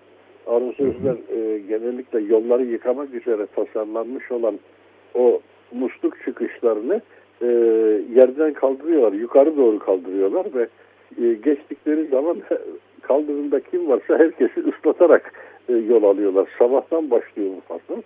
[0.47, 4.59] Arazözler e, genellikle yolları yıkamak üzere tasarlanmış olan
[5.15, 5.41] o
[5.73, 7.01] musluk çıkışlarını
[7.43, 7.47] e,
[8.15, 10.69] yerden kaldırıyorlar, yukarı doğru kaldırıyorlar ve
[11.25, 12.37] e, geçtikleri zaman
[13.03, 15.33] kaldırımda kim varsa herkesi ıslatarak
[15.69, 16.49] e, yol alıyorlar.
[16.59, 18.03] Sabahtan başlıyor bu fasıl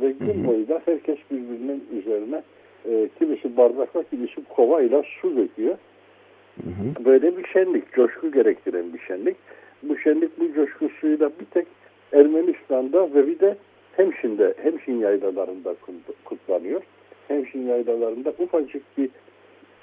[0.00, 2.42] ve gün boyu da herkes birbirinin üzerine
[2.88, 5.76] e, kimisi bardakla kimisi kovayla su döküyor.
[6.62, 7.04] Hı hı.
[7.04, 9.36] Böyle bir şenlik, coşku gerektiren bir şenlik.
[9.82, 11.66] Bu şenlik bu coşkusuyla bir tek
[12.12, 13.56] Ermenistan'da ve bir de
[13.96, 15.74] Hemşin'de, Hemşin yaylalarında
[16.24, 16.82] kutlanıyor.
[17.28, 19.08] Hemşin yaylalarında ufacık bir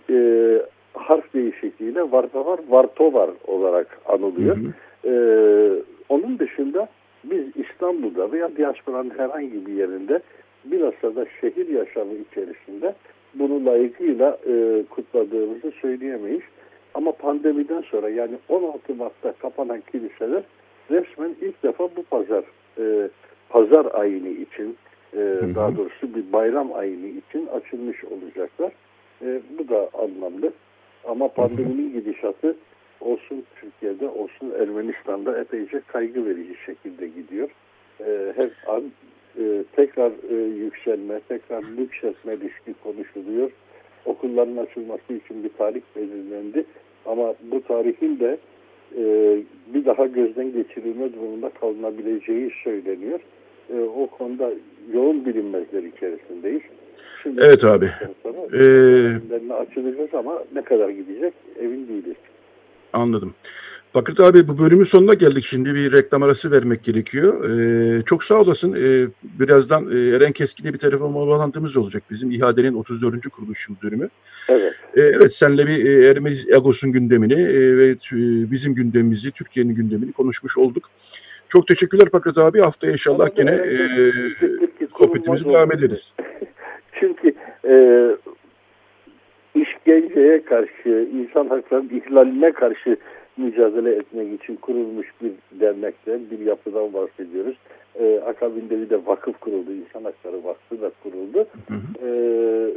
[0.09, 0.61] e,
[0.93, 4.57] harf değişikliğiyle Vartavar, Vartovar olarak anılıyor.
[4.57, 5.09] Hı hı.
[5.09, 5.13] E,
[6.09, 6.87] onun dışında
[7.23, 10.19] biz İstanbul'da veya diasporanın herhangi bir yerinde
[10.65, 12.95] bilhassa da şehir yaşamı içerisinde
[13.35, 16.41] bunu layıkıyla e, kutladığımızı söyleyemeyiz.
[16.93, 20.43] Ama pandemiden sonra yani 16 Mart'ta kapanan kiliseler
[20.91, 22.43] resmen ilk defa bu pazar
[22.77, 23.09] e,
[23.49, 24.77] pazar ayini için
[25.13, 25.19] e,
[25.55, 28.71] daha doğrusu bir bayram ayini için açılmış olacaklar.
[29.21, 30.53] E, bu da anlamlı.
[31.07, 32.55] Ama pandeminin gidişatı
[33.03, 37.49] olsun Türkiye'de olsun Ermenistan'da epeyce kaygı verici şekilde gidiyor.
[37.99, 38.83] E, her an
[39.39, 43.51] e, tekrar e, yükselme, tekrar yükseltme riski konuşuluyor.
[44.05, 46.65] Okulların açılması için bir tarih belirlendi.
[47.05, 48.37] Ama bu tarihin de
[48.97, 49.03] e,
[49.73, 53.19] bir daha gözden geçirilme durumunda kalınabileceği söyleniyor.
[53.69, 54.51] E, o konuda
[54.93, 56.61] yoğun bilinmezler içerisindeyiz.
[57.23, 57.89] Şimdi evet abi.
[58.53, 62.15] Ee, açılacağız ama ne kadar gidecek emin değiliz.
[62.93, 63.33] Anladım.
[63.95, 65.45] Bakır abi bu bölümün sonuna geldik.
[65.45, 67.49] Şimdi bir reklam arası vermek gerekiyor.
[67.49, 68.73] Ee, çok sağ olasın.
[68.73, 72.03] Ee, birazdan e, Eren Keskin'le bir telefon bağlantımız olacak.
[72.11, 73.29] Bizim İHA'denin 34.
[73.29, 74.09] kuruluş yıl dönümü.
[74.49, 74.73] Evet.
[74.95, 77.95] Ee, evet senle bir e, Ermeni Agos'un gündemini e, ve e,
[78.51, 80.89] bizim gündemimizi, Türkiye'nin gündemini konuşmuş olduk.
[81.49, 82.59] Çok teşekkürler Pakrat abi.
[82.59, 84.11] Haftaya inşallah gene e,
[84.97, 86.13] sohbetimizi devam ederiz.
[86.99, 87.73] Çünkü e,
[89.55, 92.97] işkenceye karşı, insan haklarının ihlaline karşı
[93.37, 97.55] mücadele etmek için kurulmuş bir dernekten, bir yapıdan bahsediyoruz.
[97.99, 101.47] Ee, akabinde bir de vakıf kuruldu, İnsan Hakları Vakfı da kuruldu.
[101.67, 102.07] Hı hı.
[102.07, 102.71] Ee,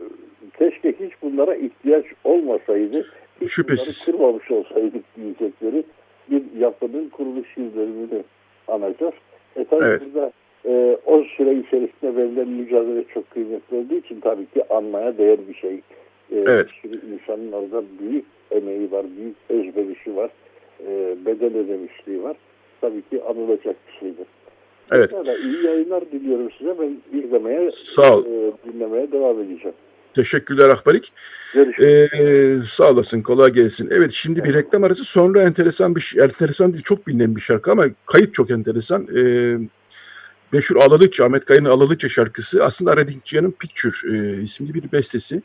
[0.59, 3.07] keşke hiç bunlara ihtiyaç olmasaydı,
[3.41, 4.07] hiç Şüphesiz.
[4.09, 5.85] bunları kurmamış olsaydık diyecekleri
[6.31, 8.23] bir yapının kuruluş yıl dönümünü
[8.69, 9.15] anacağız.
[9.57, 10.03] E tabii evet.
[10.07, 10.33] burada
[10.65, 15.55] e, o süre içerisinde verilen mücadele çok kıymetli olduğu için tabii ki anmaya değer bir
[15.55, 15.81] şey.
[16.33, 16.71] E, evet.
[16.85, 20.31] Bir sürü insanın orada büyük emeği var, büyük özverişi var,
[20.81, 22.37] e, bedel ödemişliği var.
[22.81, 24.27] Tabii ki anılacak bir şeydir.
[24.91, 25.11] Evet.
[25.11, 26.77] Pekala, iyi yayınlar diliyorum size.
[26.81, 28.25] Ben izlemeye, Sağ ol.
[28.27, 29.77] E, dinlemeye devam edeceğim.
[30.17, 31.13] Teşekkürler Ahbarik.
[31.57, 32.07] Ee,
[32.69, 33.89] sağ olasın, kolay gelsin.
[33.93, 37.87] Evet, şimdi bir reklam arası sonra enteresan bir enteresan değil, çok bilinen bir şarkı ama
[38.07, 39.09] kayıt çok enteresan.
[39.17, 39.57] Ee,
[40.53, 45.43] meşhur Alalıkça, Ahmet Kaya'nın Alalıkça şarkısı aslında Aradinkciyan'ın Picture e, isimli bir bestesi.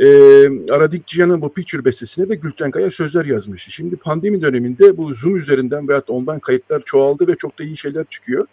[0.00, 0.06] E,
[0.72, 3.66] Aradinkciyan'ın bu Picture bestesine de Gülten Kaya sözler yazmış.
[3.70, 8.04] Şimdi pandemi döneminde bu Zoom üzerinden veya ondan kayıtlar çoğaldı ve çok da iyi şeyler
[8.10, 8.46] çıkıyor.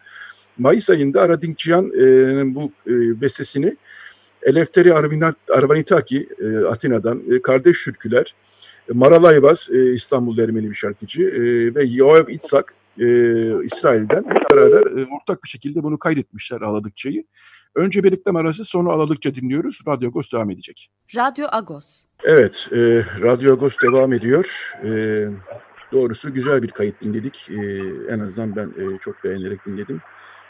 [0.57, 3.77] Mayıs ayında Aradinkciyan'ın e, bu e, bestesini
[4.43, 4.93] Elefteri
[5.49, 8.35] Arvanitaki e, Atina'dan, e, Kardeş Türküler,
[8.93, 13.05] Maral Ayvaz e, İstanbul Ermeni bir şarkıcı e, ve Yoav İtsak e,
[13.63, 17.23] İsrail'den beraber e, ortak bir şekilde bunu kaydetmişler Aladıkça'yı.
[17.77, 19.79] Önce birlikte arası sonra Aladıkça dinliyoruz.
[19.87, 20.89] Radyo Agos devam edecek.
[21.15, 22.03] Radyo Agos.
[22.23, 22.77] Evet, e,
[23.21, 24.73] Radyo Agos devam ediyor.
[24.83, 24.89] E,
[25.91, 27.49] doğrusu güzel bir kayıt dinledik.
[27.49, 27.55] E,
[28.09, 30.01] en azından ben e, çok beğenerek dinledim.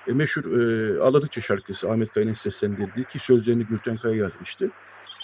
[0.08, 4.72] E, meşhur e, Aladıkça şarkısı Ahmet Kaya'nın seslendirdiği ki sözlerini Gülten Kaya yazmıştı.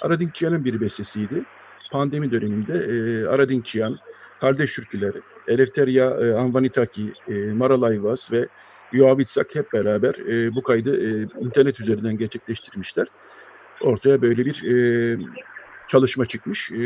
[0.02, 1.44] Aradinkçiyan'ın bir bestesiydi.
[1.92, 4.00] Pandemi döneminde e, Aradinkçiyan,
[4.42, 5.13] Kardeş Türküler,
[5.48, 8.48] Elefteria e, Anvanitaki, e, Maral Ayvaz ve
[8.93, 13.08] Yoavitsak hep beraber e, bu kaydı e, internet üzerinden gerçekleştirmişler.
[13.82, 15.17] Ortaya böyle bir e,
[15.88, 16.71] çalışma çıkmış.
[16.71, 16.77] E,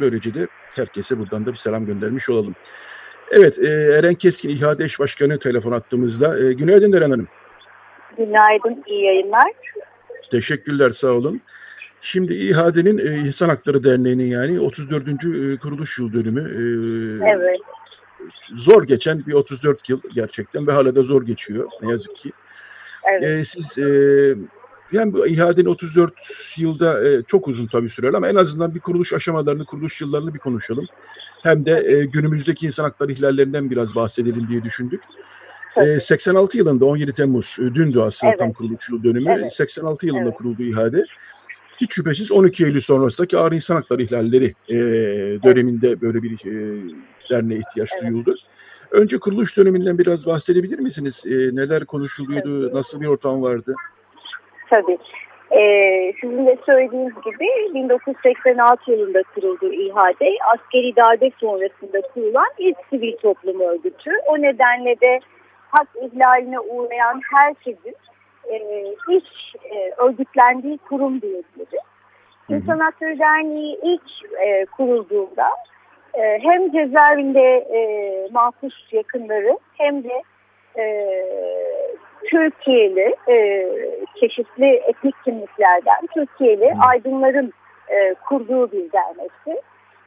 [0.00, 2.54] böylece de herkese buradan da bir selam göndermiş olalım.
[3.30, 6.40] Evet, e, Eren Keskin İHA'de eş başkanı telefon attığımızda.
[6.40, 7.28] E, günaydın Eren Hanım.
[8.16, 9.52] Günaydın, iyi yayınlar.
[10.30, 11.40] Teşekkürler, sağ olun.
[12.00, 15.08] Şimdi İHA'denin e, İnsan Hakları Derneği'nin yani 34.
[15.08, 16.40] E, kuruluş yıl dönümü.
[16.40, 16.62] E,
[17.30, 17.60] evet.
[18.54, 22.32] Zor geçen bir 34 yıl gerçekten ve hala da zor geçiyor ne yazık ki.
[23.12, 23.24] Evet.
[23.24, 23.88] E, siz e,
[24.92, 26.14] yani bu İHA'denin 34
[26.56, 30.38] yılda e, çok uzun tabii sürer ama en azından bir kuruluş aşamalarını, kuruluş yıllarını bir
[30.38, 30.86] konuşalım.
[31.42, 35.00] Hem de e, günümüzdeki insan hakları ihlallerinden biraz bahsedelim diye düşündük.
[35.76, 38.38] E, 86 yılında 17 Temmuz, e, dündü aslında evet.
[38.38, 39.36] tam kuruluş yıl dönümü.
[39.38, 39.52] Evet.
[39.52, 40.34] 86 yılında evet.
[40.34, 41.04] kuruldu İHA'de.
[41.80, 44.74] Hiç şüphesiz 12 Eylül sonrasındaki ağır insan hakları ihlalleri e,
[45.42, 46.82] döneminde böyle bir e,
[47.30, 48.02] derneğe ihtiyaç evet.
[48.02, 48.34] duyuldu.
[48.90, 51.24] Önce kuruluş döneminden biraz bahsedebilir misiniz?
[51.26, 52.74] E, neler konuşuluyordu, evet.
[52.74, 53.74] nasıl bir ortam vardı?
[54.70, 54.98] Tabii.
[55.52, 60.20] Ee, sizin de söylediğiniz gibi 1986 yılında kuruldu İHAD.
[60.54, 64.10] Askeri darbe sonrasında kurulan ilk sivil toplum örgütü.
[64.26, 65.20] O nedenle de
[65.70, 67.96] hak ihlaline uğrayan herkesin
[68.50, 71.84] e, iş e, örgütlendiği kurum diyebiliriz.
[72.48, 74.02] İnsan Hakları Derneği ilk
[74.46, 75.48] e, kurulduğunda
[76.18, 77.80] e, hem cezaevinde e,
[78.32, 80.22] mahpus yakınları hem de
[80.78, 80.84] e,
[82.30, 83.66] Türkiye'li e,
[84.20, 87.52] çeşitli etnik kimliklerden Türkiye'li aydınların
[87.88, 89.60] e, kurduğu bir dernekti.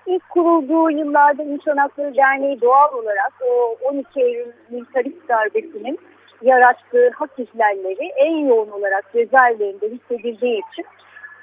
[0.05, 5.99] İlk kurulduğu yıllarda İnsan Hakları Derneği doğal olarak o 12 Eylül militarist darbesinin
[6.41, 10.85] yarattığı hak ihlalleri en yoğun olarak cezaevlerinde hissedildiği için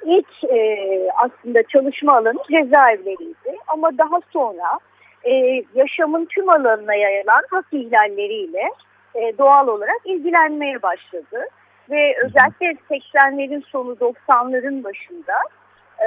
[0.05, 0.79] ilk e,
[1.17, 3.59] aslında çalışma alanı cezaevleriydi.
[3.67, 4.79] Ama daha sonra
[5.25, 8.71] e, yaşamın tüm alanına yayılan hak ihlalleriyle
[9.15, 11.49] e, doğal olarak ilgilenmeye başladı.
[11.91, 15.35] Ve özellikle 80'lerin sonu 90'ların başında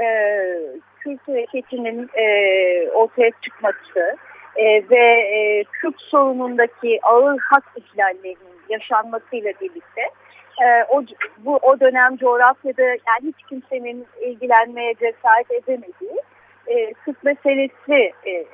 [0.01, 0.03] e,
[0.99, 2.25] Kürt hareketinin e,
[2.89, 4.17] ortaya çıkması
[4.55, 5.05] e, ve
[5.35, 10.01] e, Kürt sorunundaki ağır hak ihlallerinin yaşanmasıyla birlikte
[10.61, 11.03] e, o,
[11.37, 16.21] bu, o dönem coğrafyada yani hiç kimsenin ilgilenmeye cesaret edemediği
[16.67, 18.45] e, Kürt meselesi e,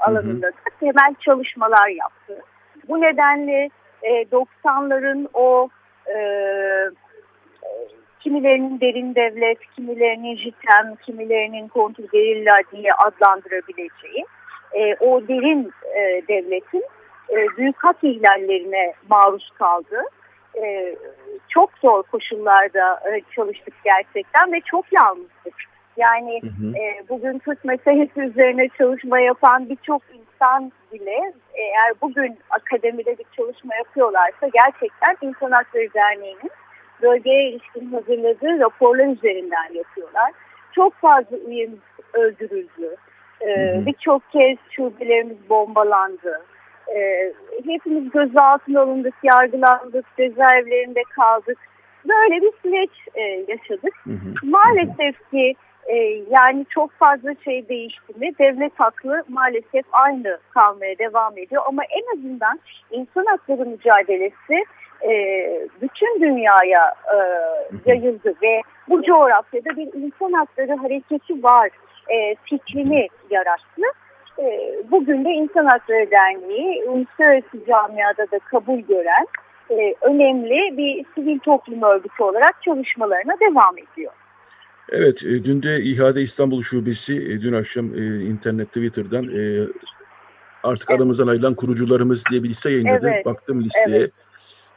[0.00, 0.80] alanında hı hı.
[0.80, 2.42] temel çalışmalar yaptı.
[2.88, 3.70] Bu nedenle
[4.02, 5.68] e, 90'ların o
[6.14, 6.16] e,
[8.20, 14.24] kimilerinin derin devlet, kimilerinin JITEM, kimilerinin kontrgerilla diye adlandırabileceği
[14.72, 16.84] e, o derin e, devletin
[17.30, 20.02] e, büyük hak ihlallerine maruz kaldı.
[20.56, 20.96] E,
[21.48, 25.54] çok zor koşullarda e, çalıştık gerçekten ve çok yalnızdık.
[25.96, 26.76] Yani hı hı.
[26.78, 33.74] E, bugün Türk meselesi üzerine çalışma yapan birçok insan bile eğer bugün akademide bir çalışma
[33.74, 36.50] yapıyorlarsa gerçekten İnsan Hakları Derneği'nin
[37.02, 40.32] bölgeye ilişkin hazırladığı raporlar üzerinden yapıyorlar.
[40.72, 41.78] Çok fazla üyemiz
[42.12, 42.96] öldürüldü.
[43.42, 46.42] Ee, Birçok kez şubelerimiz bombalandı.
[46.96, 47.32] Ee,
[47.66, 51.58] hepimiz gözaltına alındık, yargılandık, cezaevlerinde kaldık.
[52.08, 53.94] Böyle bir süreç e, yaşadık.
[54.04, 54.46] Hı hı.
[54.46, 55.54] Maalesef ki
[55.86, 55.96] e,
[56.30, 58.30] yani çok fazla şey değişti mi?
[58.38, 61.62] Devlet haklı maalesef aynı kalmaya devam ediyor.
[61.66, 64.64] Ama en azından insan hakları mücadelesi
[65.02, 65.12] e,
[65.82, 67.18] bütün dünyaya e,
[67.86, 71.70] yayıldı ve bu coğrafyada bir insan hakları hareketi var
[72.08, 73.82] e, fikrini yarattı.
[74.40, 79.26] E, bugün de İnsan Hakları Derneği uluslararası camiada da kabul gören
[79.70, 84.12] e, önemli bir sivil toplum örgütü olarak çalışmalarına devam ediyor.
[84.92, 89.66] Evet, e, dün de İHA'de İstanbul Şubesi e, dün akşam e, internet Twitter'dan e,
[90.62, 91.00] artık Evet.
[91.00, 93.08] aramızdan ayrılan kurucularımız diye bir liste yayınladı.
[93.08, 93.96] Evet, Baktım listeye.
[93.96, 94.12] evet.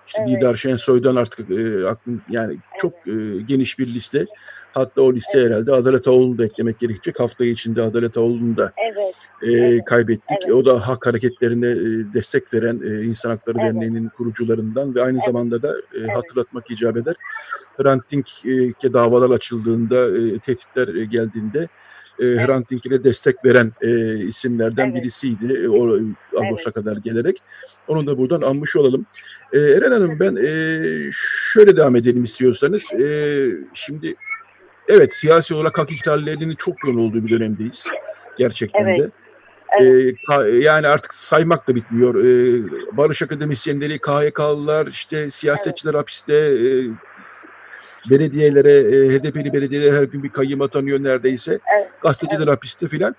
[0.07, 0.41] İşte Evet.
[0.41, 4.25] Didar Şensoy'dan artık e, aklım yani çok e, geniş bir liste.
[4.73, 7.19] Hatta o liste herhalde Adalet Ağoğlu'nu da eklemek gerekecek.
[7.19, 10.37] Hafta içinde Adalet Ağoğlu'nu da Evet, e, Evet, kaybettik.
[10.45, 10.53] evet.
[10.53, 13.73] O da hak hareketlerine e, destek veren e, İnsan Hakları Evet.
[13.73, 15.25] Derneği'nin kurucularından ve aynı Evet.
[15.25, 17.15] zamanda da e, hatırlatmak icap eder.
[17.77, 21.67] Hrant Dink'e davalar açıldığında, e, tehditler e, geldiğinde
[22.19, 24.95] e, Hrant Dink'e destek veren e, isimlerden Evet.
[24.95, 25.53] birisiydi.
[25.63, 25.99] E, o
[26.45, 27.37] Agos'a kadar gelerek.
[27.87, 29.05] Onu da buradan anmış olalım.
[29.53, 30.47] E, Eren Hanım ben e,
[31.53, 32.83] şöyle devam edelim istiyorsanız.
[32.93, 33.05] E,
[33.73, 34.15] şimdi
[34.87, 37.85] evet siyasi olarak hak ihlallerinin çok yoğun olduğu bir dönemdeyiz.
[38.37, 38.99] Gerçekten Evet.
[38.99, 39.09] de.
[39.81, 42.15] evet, ka- yani artık saymak da bitmiyor.
[42.15, 42.61] Ee,
[42.97, 46.69] barış akademisyenleri, KHK'lılar, işte siyasetçiler hapiste, e,
[48.09, 51.59] belediyelere, e, HDP'li belediyeler her gün bir kayyım atanıyor neredeyse.
[51.77, 53.15] Evet, Gazeteciler hapiste filan.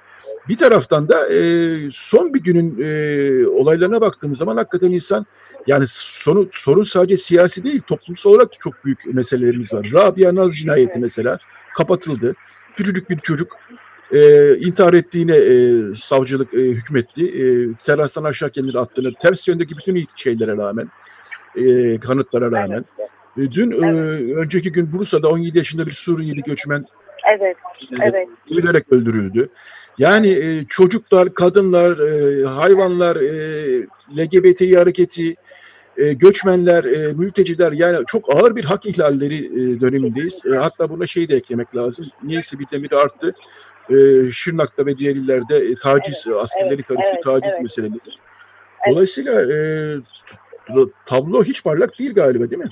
[0.48, 1.40] Bir taraftan da e,
[1.92, 5.26] son bir günün e, olaylarına baktığımız zaman hakikaten insan
[5.66, 9.90] yani sonu, sorun sadece siyasi değil toplumsal olarak da çok büyük meselelerimiz var.
[9.92, 11.38] Rabia Naz cinayeti mesela
[11.76, 12.34] kapatıldı.
[12.76, 13.56] Küçücük bir çocuk
[14.12, 17.26] e, intihar ettiğine e, savcılık e, hükmetti.
[17.26, 20.88] E, terastan aşağı kendini attığını, ters yöndeki bütün şeylere rağmen,
[21.56, 22.84] e, kanıtlara rağmen.
[22.98, 24.36] evet, dün e, Evet.
[24.36, 26.84] önceki gün Bursa'da 17 yaşında bir Suriyeli göçmen
[27.28, 27.56] evet,
[27.92, 29.48] e, evet, öldürülerek öldürüldü.
[29.98, 33.86] Yani e, çocuklar, kadınlar, e, hayvanlar, e,
[34.18, 35.34] LGBTİ hareketi,
[35.96, 40.42] e, göçmenler, e, mülteciler yani çok ağır bir hak ihlalleri e, dönemindeyiz.
[40.46, 42.06] E, hatta buna şey de eklemek lazım.
[42.22, 43.34] Niyeyse bir demir arttı.
[43.90, 43.94] E,
[44.32, 47.62] Şırnak'ta ve diğer illerde e, taciz, askerleri evet, karıştı evet, taciz evet.
[47.62, 48.00] meseleleri.
[48.90, 49.56] Dolayısıyla e,
[51.06, 52.70] tablo hiç parlak değil galiba değil mi?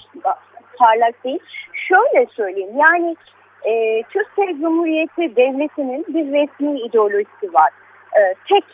[0.82, 1.40] Parlak değil.
[1.88, 3.16] Şöyle söyleyeyim yani
[3.64, 7.70] e, Türkiye Cumhuriyeti Devleti'nin bir resmi ideolojisi var.
[8.18, 8.64] E, tek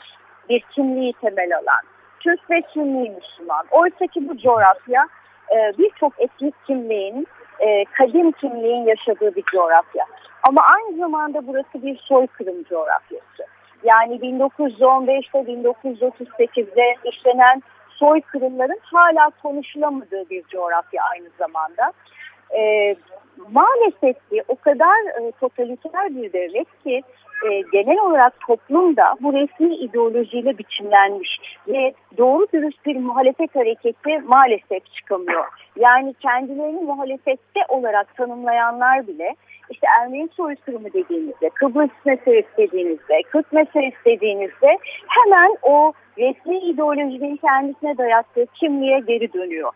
[0.48, 1.82] bir kimliği temel alan.
[2.20, 3.66] Türk ve Sünni Müslüman.
[3.70, 5.06] Oysa ki bu coğrafya
[5.50, 7.26] e, birçok etnik kimliğin,
[7.60, 10.04] e, kadim kimliğin yaşadığı bir coğrafya.
[10.48, 13.44] Ama aynı zamanda burası bir soykırım coğrafyası.
[13.84, 17.62] Yani 1915'te 1938'de işlenen
[17.98, 21.92] soykırımların hala konuşulamadığı bir coğrafya aynı zamanda.
[22.58, 22.94] E,
[23.52, 27.02] maalesef ki o kadar e, totaliter bir devlet ki
[27.46, 34.92] e, genel olarak toplumda bu resmi ideolojiyle biçimlenmiş ve doğru dürüst bir muhalefet hareketi maalesef
[34.94, 35.44] çıkamıyor.
[35.76, 39.36] Yani kendilerini muhalefette olarak tanımlayanlar bile
[39.70, 44.78] işte Ermeni soykırımı dediğinizde, Kıbrıs meselesi dediğinizde, Kürt meselesi dediğinizde
[45.08, 49.72] hemen o resmi ideolojinin kendisine dayattığı kimliğe geri dönüyor.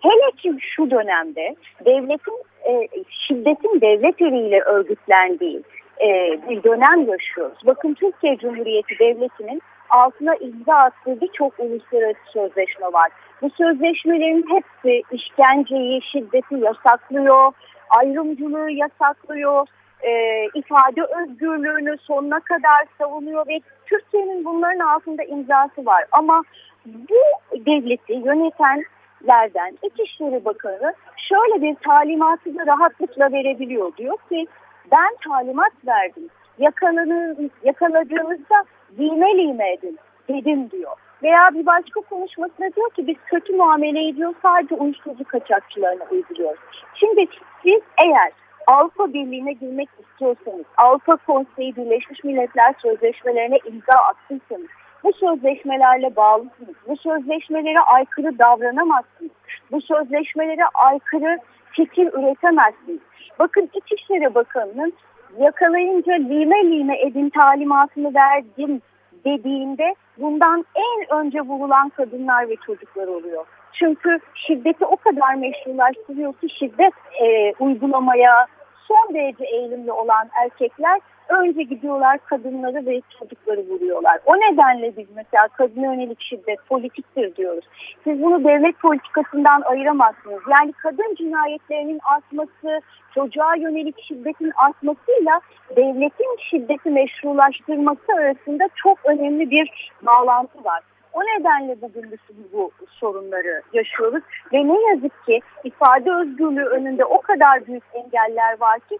[0.00, 5.62] Hele ki şu dönemde devletin e, şiddetin devlet eliyle örgütlendiği
[6.00, 7.58] e, bir dönem yaşıyoruz.
[7.66, 13.10] Bakın Türkiye Cumhuriyeti Devleti'nin altına imza attığı birçok uluslararası sözleşme var.
[13.42, 17.52] Bu sözleşmelerin hepsi işkenceyi, şiddeti yasaklıyor,
[17.90, 19.66] ayrımcılığı yasaklıyor,
[20.02, 26.04] e, ifade özgürlüğünü sonuna kadar savunuyor ve Türkiye'nin bunların altında imzası var.
[26.12, 26.42] Ama
[26.86, 27.20] bu
[27.66, 30.94] devleti yönetenlerden İçişleri Bakanı
[31.28, 33.96] şöyle bir talimatı da rahatlıkla verebiliyor.
[33.96, 34.46] Diyor ki
[34.92, 36.28] ben talimat verdim.
[36.58, 38.64] Yakalanır, yakaladığınızda
[38.98, 40.96] lime lime edin dedim diyor.
[41.22, 46.60] Veya bir başka konuşmasında diyor ki biz kötü muamele ediyor sadece uyuşturucu kaçakçılarına uyguluyoruz.
[46.94, 47.26] Şimdi
[47.62, 48.32] siz eğer
[48.66, 54.68] Avrupa Birliği'ne girmek istiyorsanız, Avrupa Konseyi Birleşmiş Milletler Sözleşmelerine imza attıysanız,
[55.04, 56.74] bu sözleşmelerle bağlısınız.
[56.88, 59.30] Bu sözleşmelere aykırı davranamazsınız.
[59.72, 61.38] Bu sözleşmelere aykırı
[61.72, 63.00] fikir üretemezsiniz.
[63.38, 64.92] Bakın İçişleri Bakanı'nın
[65.38, 68.82] yakalayınca lime lime edin talimatını verdim
[69.24, 73.46] dediğinde bundan en önce vurulan kadınlar ve çocuklar oluyor.
[73.72, 78.46] Çünkü şiddeti o kadar meşrulaştırıyor ki şiddet e, uygulamaya
[78.88, 84.20] son derece eğilimli olan erkekler önce gidiyorlar kadınları ve çocukları vuruyorlar.
[84.26, 87.64] O nedenle biz mesela kadın yönelik şiddet politiktir diyoruz.
[88.04, 90.40] Siz bunu devlet politikasından ayıramazsınız.
[90.50, 92.80] Yani kadın cinayetlerinin artması,
[93.14, 95.40] çocuğa yönelik şiddetin artmasıyla
[95.76, 100.82] devletin şiddeti meşrulaştırması arasında çok önemli bir bağlantı var.
[101.12, 104.22] O nedenle bugün biz bu sorunları yaşıyoruz
[104.52, 108.98] ve ne yazık ki ifade özgürlüğü önünde o kadar büyük engeller var ki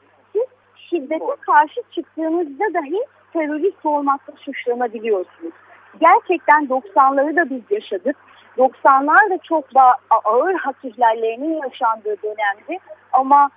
[0.91, 3.01] şiddete karşı çıktığınızda dahi
[3.33, 5.53] terörist olmakla suçlanabiliyorsunuz.
[6.01, 8.17] Gerçekten 90'ları da biz yaşadık.
[8.59, 12.79] 90'lar da çok daha ağır hak ihlallerinin yaşandığı dönemdi
[13.13, 13.51] ama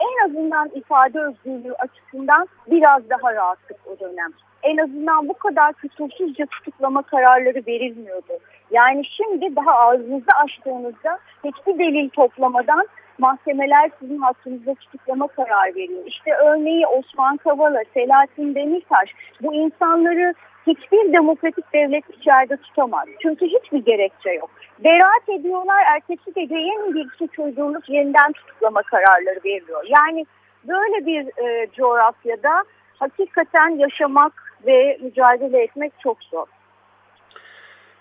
[0.00, 4.32] en azından ifade özgürlüğü açısından biraz daha rahattık o dönem
[4.62, 8.32] en azından bu kadar kusursuzca tutuklama kararları verilmiyordu.
[8.70, 12.86] Yani şimdi daha ağzınızı açtığınızda hiçbir delil toplamadan
[13.18, 16.02] mahkemeler sizin hakkınızda tutuklama karar veriyor.
[16.06, 19.10] İşte örneği Osman Kavala, Selahattin Demirtaş
[19.42, 20.34] bu insanları
[20.66, 23.08] hiçbir demokratik devlet içeride tutamaz.
[23.22, 24.50] Çünkü hiçbir gerekçe yok.
[24.84, 29.84] Beraat ediyorlar, ertesi gece yeni bir suç uydurulup yeniden tutuklama kararları veriliyor.
[30.00, 30.26] Yani
[30.64, 32.64] böyle bir e, coğrafyada
[32.98, 34.32] hakikaten yaşamak
[34.66, 36.46] ve mücadele etmek çok zor.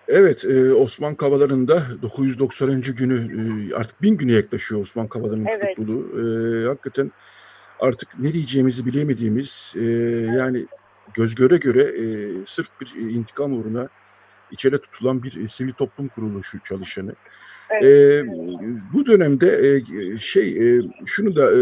[0.07, 2.81] Evet, e, Osman Kavala'nın da 990.
[2.81, 5.75] günü e, artık bin güne yaklaşıyor Osman Kavala'nın evet.
[5.75, 6.05] tutukluluğu.
[6.21, 7.11] E, hakikaten
[7.79, 9.83] artık ne diyeceğimizi bilemediğimiz e,
[10.37, 10.65] yani
[11.13, 12.05] göz göre göre e,
[12.45, 13.89] sırf bir intikam uğruna
[14.51, 17.15] içeri tutulan bir e, sivil toplum kuruluşu çalışanı.
[17.69, 17.83] Evet.
[17.83, 18.27] E,
[18.93, 21.61] bu dönemde e, şey e, şunu da e,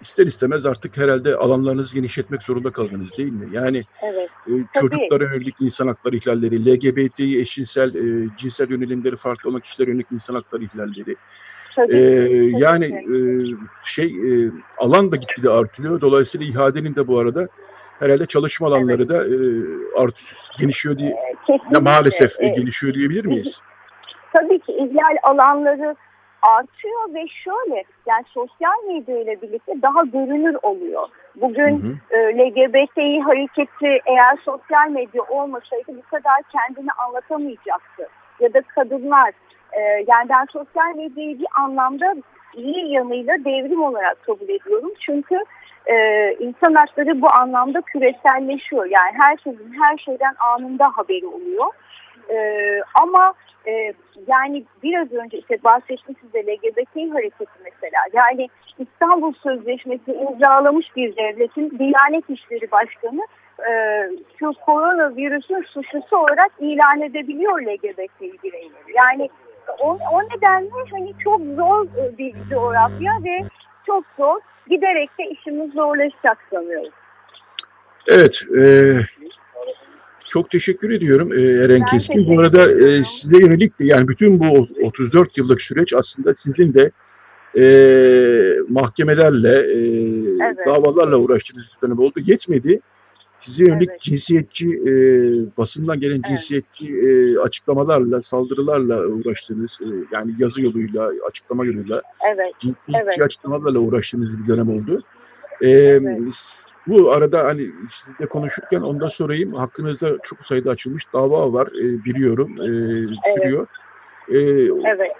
[0.00, 3.48] ister istemez artık herhalde alanlarınızı genişletmek zorunda kaldınız değil mi?
[3.52, 9.60] Yani evet, e, çocuklara yönelik insan hakları ihlalleri, LGBT eşcinsel e, cinsel yönelimleri farklı olan
[9.60, 11.16] kişilere yönelik insan hakları ihlalleri.
[11.76, 13.16] Tabii, ee, tabii yani e,
[13.84, 16.00] şey e, alan da gitgide artıyor.
[16.00, 17.48] Dolayısıyla ihadenin de bu arada
[17.98, 19.08] herhalde çalışma alanları evet.
[19.08, 19.36] da e,
[20.02, 20.20] art
[20.58, 21.14] genişiyor diye
[21.46, 21.78] Kesinlikle.
[21.78, 23.60] maalesef e, genişiyor diyebilir miyiz?
[24.32, 25.96] Tabii ki ihlal alanları
[26.46, 31.08] artıyor ve şöyle yani sosyal medya ile birlikte daha görünür oluyor.
[31.36, 32.16] Bugün hı hı.
[32.16, 38.08] E, LGBTİ hareketi eğer sosyal medya olmasaydı bu kadar kendini anlatamayacaktı.
[38.40, 39.30] Ya da kadınlar
[39.72, 42.14] e, yani ben sosyal medyayı bir anlamda
[42.54, 44.92] iyi yanıyla devrim olarak kabul ediyorum.
[45.00, 45.38] Çünkü
[45.86, 45.96] e,
[46.40, 48.84] insan hakları bu anlamda küreselleşiyor.
[48.84, 51.66] Yani herkesin her şeyden anında haberi oluyor.
[52.30, 52.36] E,
[53.02, 53.34] ama
[53.66, 53.92] e,
[54.26, 57.98] yani biraz önce işte bahsettim size LGBT hareketi mesela.
[58.12, 58.48] Yani
[58.78, 63.20] İstanbul Sözleşmesi imzalamış bir devletin Diyanet İşleri Başkanı
[63.68, 63.70] e,
[64.38, 68.92] şu koronavirüsün suçlusu olarak ilan edebiliyor LGBT bireyleri.
[69.04, 69.30] Yani
[69.78, 71.86] o, o nedenle hani çok zor
[72.18, 73.40] bir coğrafya ve
[73.86, 74.40] çok zor.
[74.70, 76.92] Giderek de işimiz zorlaşacak sanıyorum.
[78.08, 78.42] Evet.
[78.58, 78.62] E,
[80.28, 82.28] çok teşekkür ediyorum e, Eren ben Keskin.
[82.28, 86.90] Bu arada e, size yönelik de yani bütün bu 34 yıllık süreç aslında sizin de
[87.58, 87.64] e,
[88.68, 89.78] mahkemelerle, e,
[90.44, 90.66] evet.
[90.66, 92.20] davalarla uğraştığınız bir dönem oldu.
[92.24, 92.80] Yetmedi.
[93.40, 94.00] Size yönelik evet.
[94.00, 94.90] cinsiyetçi, e,
[95.56, 96.24] basından gelen evet.
[96.28, 102.02] cinsiyetçi e, açıklamalarla, saldırılarla uğraştığınız, e, yani yazı yoluyla, açıklama yoluyla,
[102.34, 102.52] evet.
[102.60, 103.22] cinsiyetçi evet.
[103.22, 105.02] açıklamalarla uğraştığınız bir dönem oldu.
[105.60, 106.62] E, evet.
[106.86, 109.52] Bu arada hani sizle konuşurken ondan sorayım.
[109.52, 112.50] Hakkınızda çok sayıda açılmış dava var e, biliyorum.
[112.52, 112.68] E,
[113.34, 113.66] sürüyor.
[114.28, 114.70] Evet.
[114.84, 115.12] E, evet.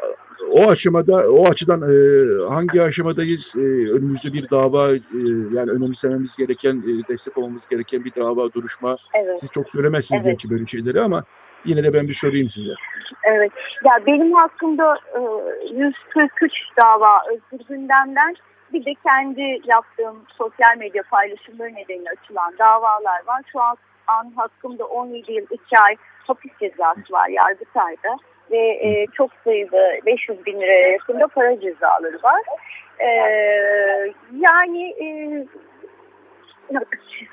[0.50, 1.94] O aşamada, o açıdan e,
[2.48, 3.54] hangi aşamadayız?
[3.56, 3.60] E,
[3.90, 5.20] önümüzde bir dava, e,
[5.52, 8.96] yani önemsememiz gereken, e, destek olmamız gereken bir dava, duruşma.
[9.14, 9.40] Evet.
[9.40, 10.32] Siz çok söylemezsiniz evet.
[10.32, 11.24] belki böyle şeyleri ama
[11.64, 12.72] yine de ben bir sorayım size.
[13.24, 13.52] Evet.
[13.84, 15.20] Ya benim hakkımda e,
[15.74, 16.52] 143
[16.82, 18.34] dava özgür gündemden
[18.72, 23.42] bir de kendi yaptığım sosyal medya paylaşımları nedeniyle açılan davalar var.
[23.52, 25.96] Şu an, an hakkımda 17 yıl 2 ay
[26.26, 28.16] hapis cezası var Yargıtay'da
[28.50, 32.42] ve e, çok sayıda 500 bin liraya yakında para cezaları var.
[32.98, 33.08] E,
[34.32, 35.06] yani e,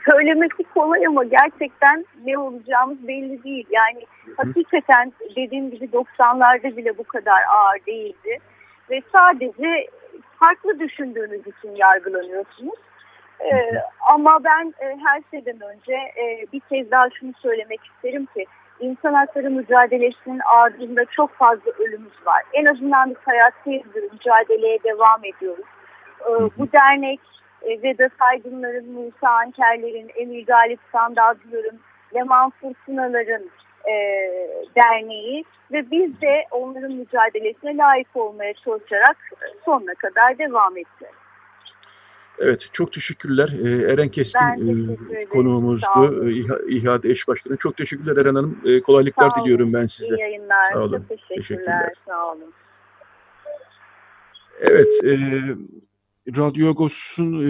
[0.05, 3.67] söylemesi kolay ama gerçekten ne olacağımız belli değil.
[3.69, 4.05] Yani
[4.37, 8.37] hakikaten dediğim gibi 90'larda bile bu kadar ağır değildi.
[8.89, 9.87] Ve sadece
[10.45, 12.79] farklı düşündüğünüz için yargılanıyorsunuz.
[13.39, 18.45] Ee, ama ben e, her şeyden önce e, bir kez daha şunu söylemek isterim ki
[18.79, 22.43] insan hakları mücadelesinin ardında çok fazla ölümümüz var.
[22.53, 25.65] En azından biz hayattayız mücadeleye devam ediyoruz.
[26.21, 27.19] Ee, bu dernek
[27.61, 31.79] e, Vedat Aydınların, Musa Ankerler'in, Emir Galip Sandalcıların,
[32.15, 33.43] Leman Fırtınaların
[33.89, 33.95] e,
[34.75, 39.17] derneği ve biz de onların mücadelesine layık olmaya çalışarak
[39.65, 41.15] sonuna kadar devam edeceğiz.
[42.39, 43.49] Evet, çok teşekkürler.
[43.91, 46.29] Eren Keskin e, konuğumuzdu.
[46.29, 47.57] İHA, İHA'da eş başkanı.
[47.57, 48.61] Çok teşekkürler Eren Hanım.
[48.85, 50.15] Kolaylıklar diliyorum ben size.
[50.15, 50.73] İyi yayınlar.
[50.73, 50.97] Sağ olun.
[50.97, 51.37] Çok teşekkürler.
[51.37, 51.93] teşekkürler.
[52.07, 52.53] Sağ olun.
[54.61, 55.17] Evet, e,
[56.27, 57.47] Radyo Agos'un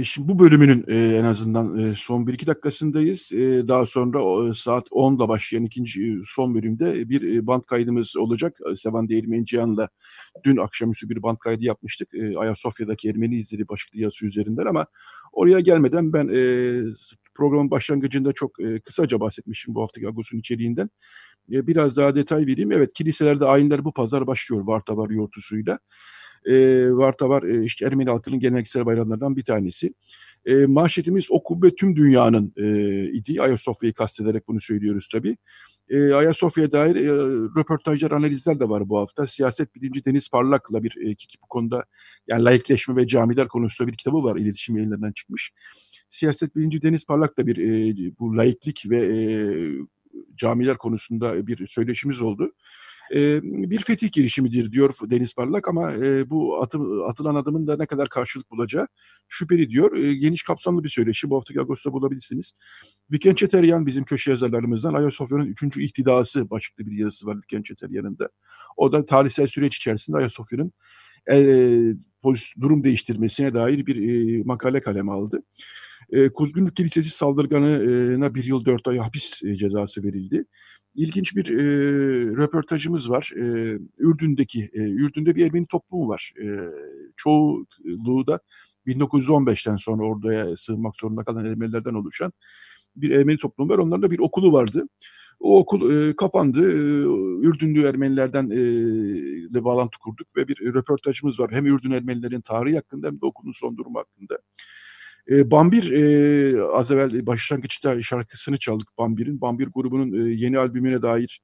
[0.00, 3.32] e, şimdi bu bölümünün e, en azından e, son 1-2 dakikasındayız.
[3.32, 8.16] E, daha sonra e, saat 10'da başlayan ikinci e, son bölümde bir e, band kaydımız
[8.16, 8.58] olacak.
[8.72, 9.88] E, Sevan Değirmenciyan'la
[10.44, 12.14] dün akşamüstü bir band kaydı yapmıştık.
[12.14, 14.86] E, Ayasofya'daki Ermeni izleri başlıklı yazı üzerinden ama
[15.32, 16.40] oraya gelmeden ben e,
[17.34, 20.90] programın başlangıcında çok e, kısaca bahsetmişim bu haftaki Agos'un içeriğinden.
[21.52, 22.72] E, biraz daha detay vereyim.
[22.72, 25.78] Evet kiliselerde ayinler bu pazar başlıyor Vartavar yortusuyla
[26.46, 29.94] e, Varta var e, işte Ermeni halkının geleneksel bayramlarından bir tanesi.
[30.46, 33.42] E, manşetimiz o kubbe tüm dünyanın e, idi.
[33.42, 35.36] Ayasofya'yı kastederek bunu söylüyoruz tabii.
[35.88, 37.06] E, Ayasofya'ya dair e,
[37.60, 39.26] röportajlar, analizler de var bu hafta.
[39.26, 41.84] Siyaset bilimci Deniz Parlak'la bir e, bu konuda
[42.26, 44.36] yani layıkleşme ve camiler konusunda bir kitabı var.
[44.36, 45.52] iletişim yayınlarından çıkmış.
[46.10, 49.20] Siyaset bilimci Deniz Parlak da bir e, bu laiklik ve e,
[50.36, 52.52] camiler konusunda bir söyleşimiz oldu
[53.14, 57.86] e, bir fetih girişimidir diyor Deniz Parlak ama e, bu atı, atılan adımın da ne
[57.86, 58.88] kadar karşılık bulacağı
[59.28, 59.96] şüpheli diyor.
[59.96, 62.52] E, geniş kapsamlı bir söyleşi bu haftaki Ağustos'ta bulabilirsiniz.
[63.12, 65.76] Viken Çeteryan bizim köşe yazarlarımızdan Ayasofya'nın 3.
[65.76, 68.28] ihtidası başlıklı bir yazısı var Viken Çeteryan'ın da.
[68.76, 70.72] O da tarihsel süreç içerisinde Ayasofya'nın
[71.30, 71.36] e,
[72.60, 75.42] durum değiştirmesine dair bir e, makale kaleme aldı.
[76.10, 80.44] E, Kuzgunluk Kilisesi saldırganına bir yıl dört ay hapis e, cezası verildi
[80.94, 81.64] ilginç bir e,
[82.36, 83.32] röportajımız var.
[83.36, 83.42] E,
[83.98, 86.32] Ürdün'deki, e, Ürdün'de bir Ermeni toplumu var.
[86.42, 86.46] E,
[87.16, 88.40] çoğunluğu da
[88.86, 92.32] 1915'ten sonra oraya sığınmak zorunda kalan Ermenilerden oluşan
[92.96, 93.78] bir Ermeni toplumu var.
[93.78, 94.88] Onların da bir okulu vardı.
[95.40, 96.70] O okul e, kapandı.
[96.70, 96.76] E,
[97.46, 98.56] Ürdünlü Ermenilerden e,
[99.54, 101.50] de bağlantı kurduk ve bir röportajımız var.
[101.52, 104.38] Hem Ürdün Ermenilerin tarihi hakkında hem de okulun son durumu hakkında.
[105.30, 109.40] E, Bambir e, az evvel başlangıçta şarkısını çaldık Bambir'in.
[109.40, 111.40] Bambir grubunun e, yeni albümüne dair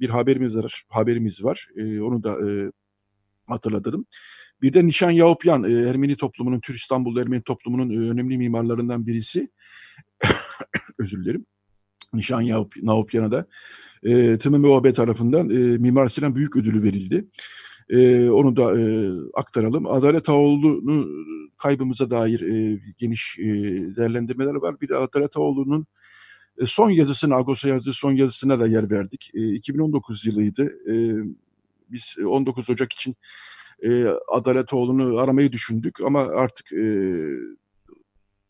[0.00, 0.84] bir haberimiz var.
[0.88, 1.68] Haberimiz var.
[1.76, 2.72] E, onu da e,
[3.46, 4.06] hatırladım.
[4.62, 9.50] Bir de Nişan Yaupyan, e, Ermeni toplumunun, Türk İstanbul Ermeni toplumunun e, önemli mimarlarından birisi.
[10.98, 11.46] Özür dilerim.
[12.14, 13.46] Nişan Yaupyan'a da
[14.02, 17.26] e, TMMOB tarafından e, Mimar Sinan Büyük Ödülü verildi.
[17.92, 19.86] E, onu da e, aktaralım.
[19.86, 21.08] Adalet Ağoğlu'nu
[21.58, 23.44] kaybımıza dair e, geniş e,
[23.96, 24.80] değerlendirmeler var.
[24.80, 25.86] Bir de Adalet Ağoğlu'nun
[26.58, 29.30] e, son yazısını, Agos'a yazdığı son yazısına da yer verdik.
[29.34, 30.72] E, 2019 yılıydı.
[30.92, 30.94] E,
[31.90, 33.16] biz 19 Ocak için
[33.82, 37.16] e, Adaletoğlu'nu aramayı düşündük ama artık e,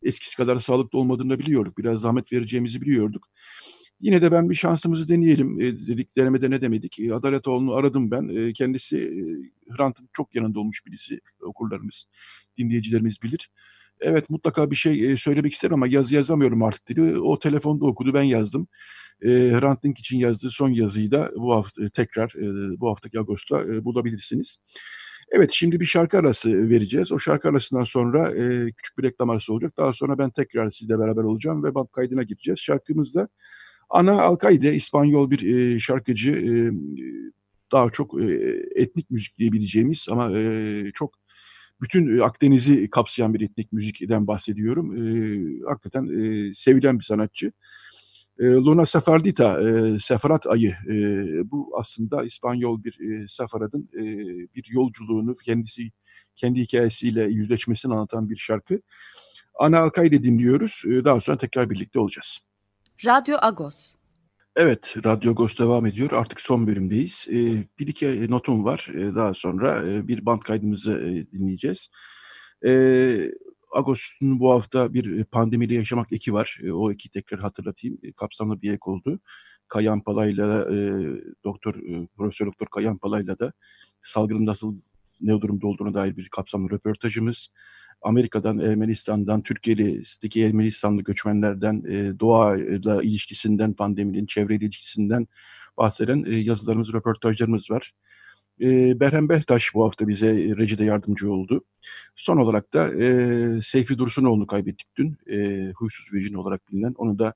[0.03, 1.79] eskisi kadar sağlıklı olmadığını biliyorduk.
[1.79, 3.29] Biraz zahmet vereceğimizi biliyorduk.
[4.03, 6.17] Yine de ben bir şansımızı deneyelim e, dedik.
[6.17, 7.01] Denemede ne demedik.
[7.01, 8.29] E, Adaletoğlu'nu aradım ben.
[8.29, 11.21] E, kendisi e, Hrant'ın çok yanında olmuş birisi.
[11.43, 12.05] Okurlarımız,
[12.59, 13.51] dinleyicilerimiz bilir.
[14.01, 17.21] Evet mutlaka bir şey e, söylemek isterim ama yazı yazamıyorum artık dedi.
[17.21, 18.69] O telefonda okudu ben yazdım.
[19.23, 23.21] E, Hrant Dink için yazdığı son yazıyı da bu hafta e, tekrar e, bu haftaki
[23.21, 24.57] Ağustos'ta e, bulabilirsiniz.
[25.31, 27.13] Evet şimdi bir şarkı arası vereceğiz.
[27.13, 29.73] O şarkı arasından sonra e, küçük bir reklam arası olacak.
[29.77, 32.61] Daha sonra ben tekrar sizle beraber olacağım ve band kaydına gireceğiz.
[32.61, 33.29] Şarkımızda
[33.93, 36.53] Ana Alkaide İspanyol bir e, şarkıcı e,
[37.73, 38.25] daha çok e,
[38.75, 41.15] etnik müzik diyebileceğimiz ama e, çok
[41.81, 44.97] bütün Akdeniz'i kapsayan bir etnik müzikten bahsediyorum.
[44.97, 45.03] E,
[45.69, 47.53] hakikaten e, sevilen bir sanatçı.
[48.39, 50.75] E, Luna Sefardita, e, Seferat ayı.
[50.89, 50.97] E,
[51.51, 54.03] bu aslında İspanyol bir e, seferadın e,
[54.55, 55.91] bir yolculuğunu kendisi
[56.37, 58.81] kendi hikayesiyle yüzleşmesini anlatan bir şarkı.
[59.61, 60.83] Ana Alkaide dinliyoruz.
[60.87, 62.41] E, daha sonra tekrar birlikte olacağız.
[63.07, 63.95] Radyo Agos.
[64.57, 66.13] Evet, Radyo Agos devam ediyor.
[66.13, 67.27] Artık son bölümdeyiz.
[67.31, 68.89] Ee, bir iki notum var.
[68.95, 71.89] Ee, daha sonra e, bir band kaydımızı e, dinleyeceğiz.
[72.67, 73.31] Ee,
[73.73, 76.59] Agos'un bu hafta bir pandemiyle yaşamak eki var.
[76.73, 77.99] O eki tekrar hatırlatayım.
[78.17, 79.21] Kapsamlı bir ek oldu.
[79.69, 80.77] Kayan Palay'la, e,
[81.45, 83.53] doktor, e, Profesör Doktor Kayan Palay'la da
[84.01, 84.77] salgının nasıl
[85.21, 87.49] ne durumda olduğuna dair bir kapsamlı röportajımız.
[88.03, 95.27] Amerika'dan, Ermenistan'dan, Türkiye'deki Ermenistanlı göçmenlerden, e, doğayla ilişkisinden, pandeminin çevre ilişkisinden
[95.77, 97.93] bahseden e, yazılarımız, röportajlarımız var.
[98.61, 101.65] E, Berhem Behtaş bu hafta bize e, rejide yardımcı oldu.
[102.17, 105.17] Son olarak da e, Seyfi Dursunoğlu'nu kaybettik dün.
[105.77, 106.95] Huysuz virjin olarak bilinen.
[106.97, 107.35] Onu da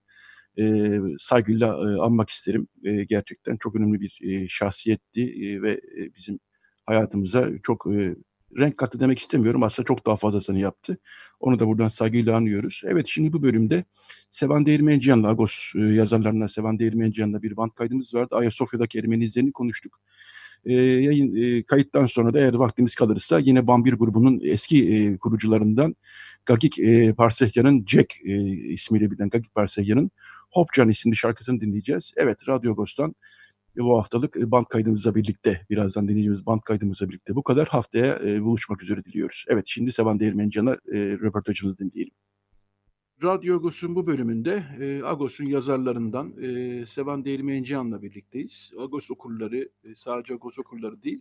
[0.58, 2.68] e, saygıyla e, anmak isterim.
[2.84, 6.38] E, gerçekten çok önemli bir e, şahsiyetti e, ve e, bizim
[6.86, 8.16] hayatımıza çok e,
[8.58, 9.62] renk kattı demek istemiyorum.
[9.62, 10.98] Aslında çok daha fazlasını yaptı.
[11.40, 12.82] Onu da buradan saygıyla anıyoruz.
[12.84, 13.84] Evet şimdi bu bölümde
[14.30, 18.36] Sevan Değirmenciyan'la Agos e, yazarlarına Sevan Değirmenciyan'la bir band kaydımız vardı.
[18.36, 20.00] Ayasofya'daki Ermeni izlerini konuştuk.
[20.64, 25.96] E, yayın e, kayıttan sonra da eğer vaktimiz kalırsa yine Bambir grubunun eski e, kurucularından
[26.46, 30.10] Gagik e, Parsehyan'ın Jack e, ismiyle bilinen Gagik Parsehyan'ın
[30.50, 32.12] Hopcan isimli şarkısını dinleyeceğiz.
[32.16, 33.14] Evet Radyo Agos'tan
[33.76, 38.42] bu haftalık e, band kaydımızla birlikte birazdan dinleyeceğimiz band kaydımızla birlikte bu kadar haftaya e,
[38.42, 39.44] buluşmak üzere diliyoruz.
[39.48, 42.14] Evet şimdi Sevan Değirmencan'a e, röportajımızı dinleyelim.
[43.22, 48.72] Radyo Agos'un bu bölümünde e, Agos'un yazarlarından e, Sevan Değirmencihan'la birlikteyiz.
[48.78, 51.20] Agos okurları, e, sadece Agos okurları değil,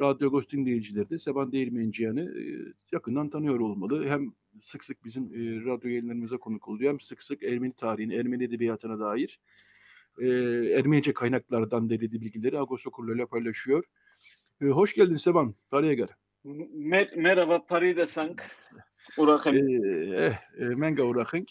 [0.00, 2.42] Radyo Agos dinleyicileri de Sevan Değirmencihan'ı e,
[2.92, 4.08] yakından tanıyor olmalı.
[4.08, 8.44] Hem sık sık bizim e, radyo yayınlarımıza konuk oluyor hem sık sık Ermeni tarihine, Ermeni
[8.44, 9.40] edebiyatına dair
[10.20, 10.26] e,
[10.78, 13.84] Ermenice kaynaklardan derlediği bilgileri Agos okurlarıyla paylaşıyor.
[14.62, 16.08] E, hoş geldin Sevan, Tariyegar.
[16.74, 18.42] Mer merhaba, Paride Sank.
[19.16, 19.82] Urakın.
[20.14, 21.46] Eh, e, Menga Urakın.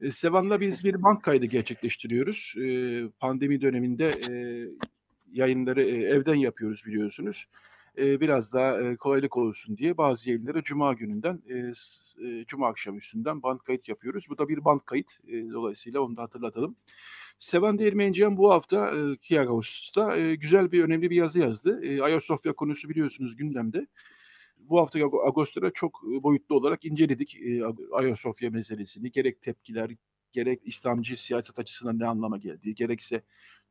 [0.00, 2.54] E, Sevan'la biz bir band kaydı gerçekleştiriyoruz.
[2.56, 2.64] E,
[3.20, 4.32] pandemi döneminde e,
[5.32, 7.46] yayınları e, evden yapıyoruz biliyorsunuz.
[7.98, 11.56] E, biraz daha e, kolaylık olsun diye bazı yayınları Cuma gününden, e,
[12.26, 14.26] e, Cuma akşam üstünden band kayıt yapıyoruz.
[14.28, 15.10] Bu da bir band kayıt.
[15.28, 16.76] E, dolayısıyla onu da hatırlatalım.
[17.38, 21.84] Sevan Değirmenciyan bu hafta e, Kiagos'ta e, güzel bir, önemli bir yazı yazdı.
[21.84, 23.86] E, Ayasofya konusu biliyorsunuz gündemde
[24.58, 27.38] bu hafta Ağustos'ta çok boyutlu olarak inceledik
[27.92, 29.10] Ayasofya meselesini.
[29.10, 29.90] Gerek tepkiler,
[30.32, 33.22] gerek İslamcı siyaset açısından ne anlama geldiği, gerekse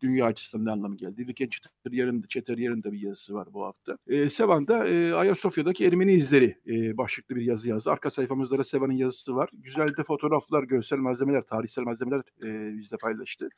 [0.02, 1.28] dünya açısından ne anlama geldiği.
[1.28, 3.98] Viken Çeter yarın, Çeter bir yazısı var bu hafta.
[4.08, 7.92] E, Sevan'da e, Ayasofya'daki Ermeni izleri e, başlıklı bir yazı yazdı.
[7.92, 9.50] Arka sayfamızda da Sevan'ın yazısı var.
[9.54, 13.50] Güzel de fotoğraflar, görsel malzemeler, tarihsel malzemeler e, bizde paylaştı.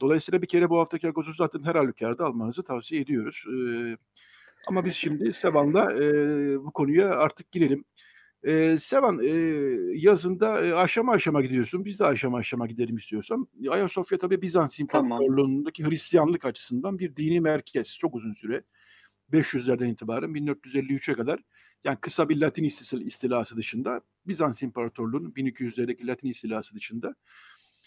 [0.00, 3.44] Dolayısıyla bir kere bu haftaki Agos'u zaten her halükarda almanızı tavsiye ediyoruz.
[3.46, 3.56] E,
[4.68, 6.08] ama biz şimdi Sevan'la e,
[6.64, 7.84] bu konuya artık girelim.
[8.42, 9.28] E, Sevan e,
[9.94, 11.84] yazında e, aşama aşama gidiyorsun.
[11.84, 13.48] Biz de aşama aşama gidelim istiyorsan.
[13.70, 15.92] Ayasofya tabii Bizans İmparatorluğu'ndaki tamam.
[15.92, 17.98] Hristiyanlık açısından bir dini merkez.
[17.98, 18.62] Çok uzun süre.
[19.32, 21.40] 500'lerden itibaren 1453'e kadar
[21.84, 22.64] yani kısa bir Latin
[23.04, 27.14] istilası dışında Bizans İmparatorluğu'nun 1200'lerdeki Latin istilası dışında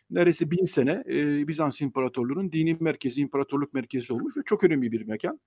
[0.09, 5.07] neredeyse bin sene e, Bizans İmparatorluğu'nun dini merkezi, imparatorluk merkezi olmuş ve çok önemli bir
[5.07, 5.39] mekan.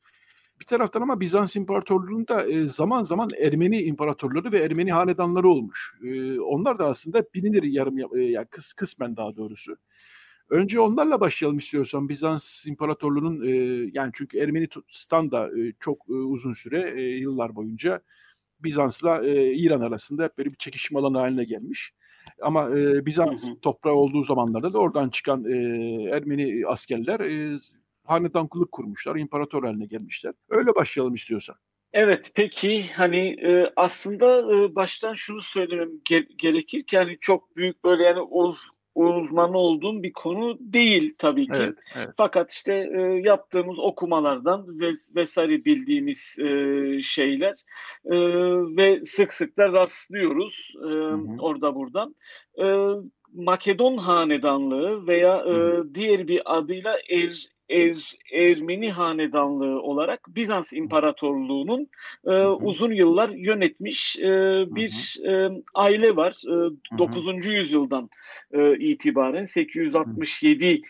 [0.60, 5.94] Bir taraftan ama Bizans İmparatorluğu'nda e, zaman zaman Ermeni imparatorları ve Ermeni hanedanları olmuş.
[6.04, 9.76] E, onlar da aslında bilinir yarım e, yani kıs, kısmen daha doğrusu.
[10.50, 13.50] Önce onlarla başlayalım istiyorsan Bizans İmparatorluğu'nun e,
[13.92, 18.00] yani çünkü Ermenistan da e, çok e, uzun süre e, yıllar boyunca
[18.60, 21.92] Bizans'la e, İran arasında hep böyle bir çekişme alanı haline gelmiş.
[22.42, 23.60] Ama e, Bizans hı hı.
[23.60, 25.56] toprağı olduğu zamanlarda da oradan çıkan e,
[26.10, 27.58] Ermeni askerler e,
[28.04, 30.34] hanedanlık kurmuşlar, imparator haline gelmişler.
[30.48, 31.56] Öyle başlayalım istiyorsan.
[31.92, 37.84] Evet peki hani e, aslında e, baştan şunu söylemem ge- gerekir ki hani çok büyük
[37.84, 38.56] böyle yani uz
[38.94, 41.52] uzmanı olduğum bir konu değil tabii ki.
[41.54, 42.10] Evet, evet.
[42.16, 47.54] Fakat işte e, yaptığımız okumalardan ve vesaire bildiğimiz e, şeyler
[48.04, 48.16] e,
[48.76, 51.36] ve sık sık da rastlıyoruz e, hı hı.
[51.38, 52.14] orada buradan.
[52.58, 52.64] E,
[53.32, 61.88] Makedon hanedanlığı veya e, diğer bir adıyla Er Er, Ermeni hanedanlığı olarak Bizans İmparatorluğu'nun
[62.26, 66.36] e, uzun yıllar yönetmiş e, bir e, aile var.
[66.44, 67.46] E, 9.
[67.46, 68.10] yüzyıldan
[68.52, 70.82] e, itibaren 867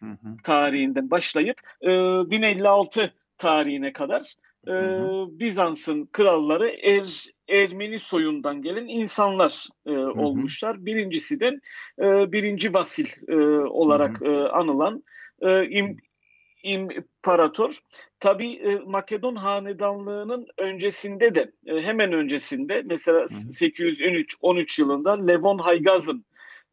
[0.00, 0.36] hı hı.
[0.42, 4.34] tarihinden başlayıp e, 1056 tarihine kadar
[4.66, 4.72] e,
[5.40, 10.86] Bizans'ın kralları Er, Ermeni soyundan gelen insanlar e, olmuşlar.
[10.86, 11.60] Birincisi de
[11.98, 15.02] e, birinci Vasil e, olarak E, anılan
[15.40, 15.96] e, im,
[16.66, 17.78] imparator.
[18.20, 26.24] Tabi e, Makedon hanedanlığının öncesinde de e, hemen öncesinde mesela 813-13 yılında Levon Haygazın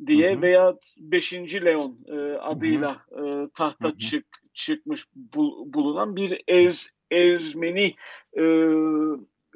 [0.08, 0.42] diye hı hı.
[0.42, 1.34] veya 5.
[1.34, 3.22] Leon e, adıyla e,
[3.56, 3.98] tahta hı hı.
[3.98, 7.96] çık çıkmış bul, bulunan bir er, Ermeni
[8.38, 8.44] e,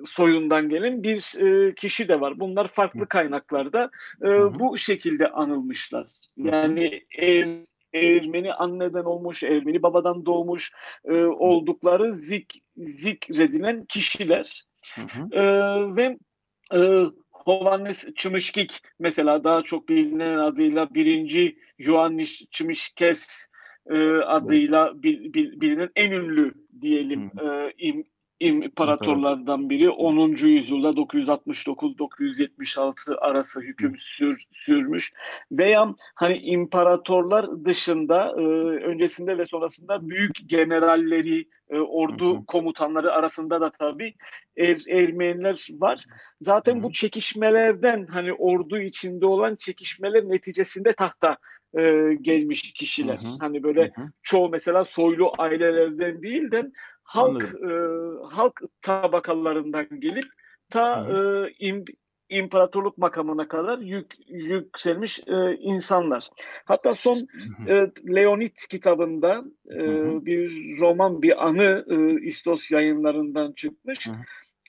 [0.05, 2.39] soyundan gelen bir e, kişi de var.
[2.39, 4.29] Bunlar farklı kaynaklarda e,
[4.59, 6.07] bu şekilde anılmışlar.
[6.37, 7.47] Yani er,
[7.93, 10.71] Ermeni anneden olmuş, Ermeni babadan doğmuş
[11.05, 14.65] e, oldukları zik, zikredilen kişiler.
[14.95, 15.39] Hı hı.
[15.39, 15.43] E,
[15.95, 16.17] ve
[16.73, 23.47] e, Hovannes Çımışkik mesela daha çok bilinen adıyla birinci Ioannis Çımışkes
[23.89, 28.05] e, adıyla bil, bil, bilinen en ünlü diyelim e, im,
[28.39, 30.29] imparatorlardan biri 10.
[30.29, 35.13] yüzyılda 969-976 arası hüküm sür, sürmüş
[35.51, 38.41] veya hani imparatorlar dışında e,
[38.85, 44.13] öncesinde ve sonrasında büyük generalleri e, ordu komutanları arasında da tabii
[44.57, 46.05] er, Ermeniler var.
[46.41, 51.37] Zaten bu çekişmelerden hani ordu içinde olan çekişmeler neticesinde tahta
[51.73, 53.17] e, gelmiş kişiler.
[53.17, 53.37] Hı hı.
[53.39, 54.11] Hani böyle hı hı.
[54.23, 56.71] çoğu mesela soylu ailelerden değil de
[57.07, 57.71] halk e,
[58.35, 60.25] halk tabakalarından gelip
[60.69, 61.85] ta e, im,
[62.29, 66.29] imparatorluk makamına kadar yük, yükselmiş e, insanlar.
[66.65, 67.17] Hatta son
[67.67, 69.79] e, Leonid kitabında e,
[70.25, 74.07] bir roman, bir anı e, İstos yayınlarından çıkmış.
[74.07, 74.15] Hı hı.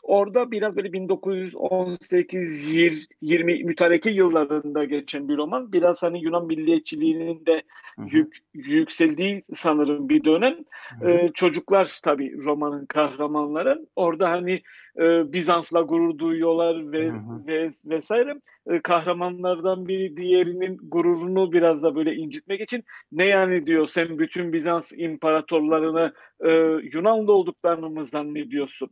[0.08, 5.72] Orada biraz böyle 1918-20 mütareke yıllarında geçen bir roman.
[5.72, 7.62] Biraz hani Yunan milliyetçiliğinin de
[8.10, 10.56] yük, yükseldiği sanırım bir dönem.
[11.04, 13.86] Ee, çocuklar tabii romanın kahramanları.
[13.96, 14.62] Orada hani
[14.98, 17.12] e, Bizans'la gurur duyuyorlar ve,
[17.46, 18.40] ve vesaire.
[18.66, 24.52] E, kahramanlardan biri diğerinin gururunu biraz da böyle incitmek için ne yani diyor sen bütün
[24.52, 26.12] Bizans imparatorlarını
[26.44, 26.50] e,
[26.92, 28.90] Yunanlı olduklarını mı zannediyorsun?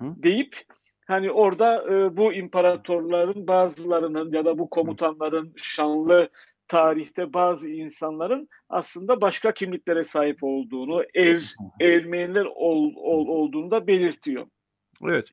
[0.00, 0.56] Deyip
[1.06, 6.30] hani orada e, bu imparatorların bazılarının ya da bu komutanların şanlı
[6.68, 14.46] tarihte bazı insanların aslında başka kimliklere sahip olduğunu, er, Ermeniler ol, ol, olduğunu da belirtiyor.
[15.04, 15.28] Evet.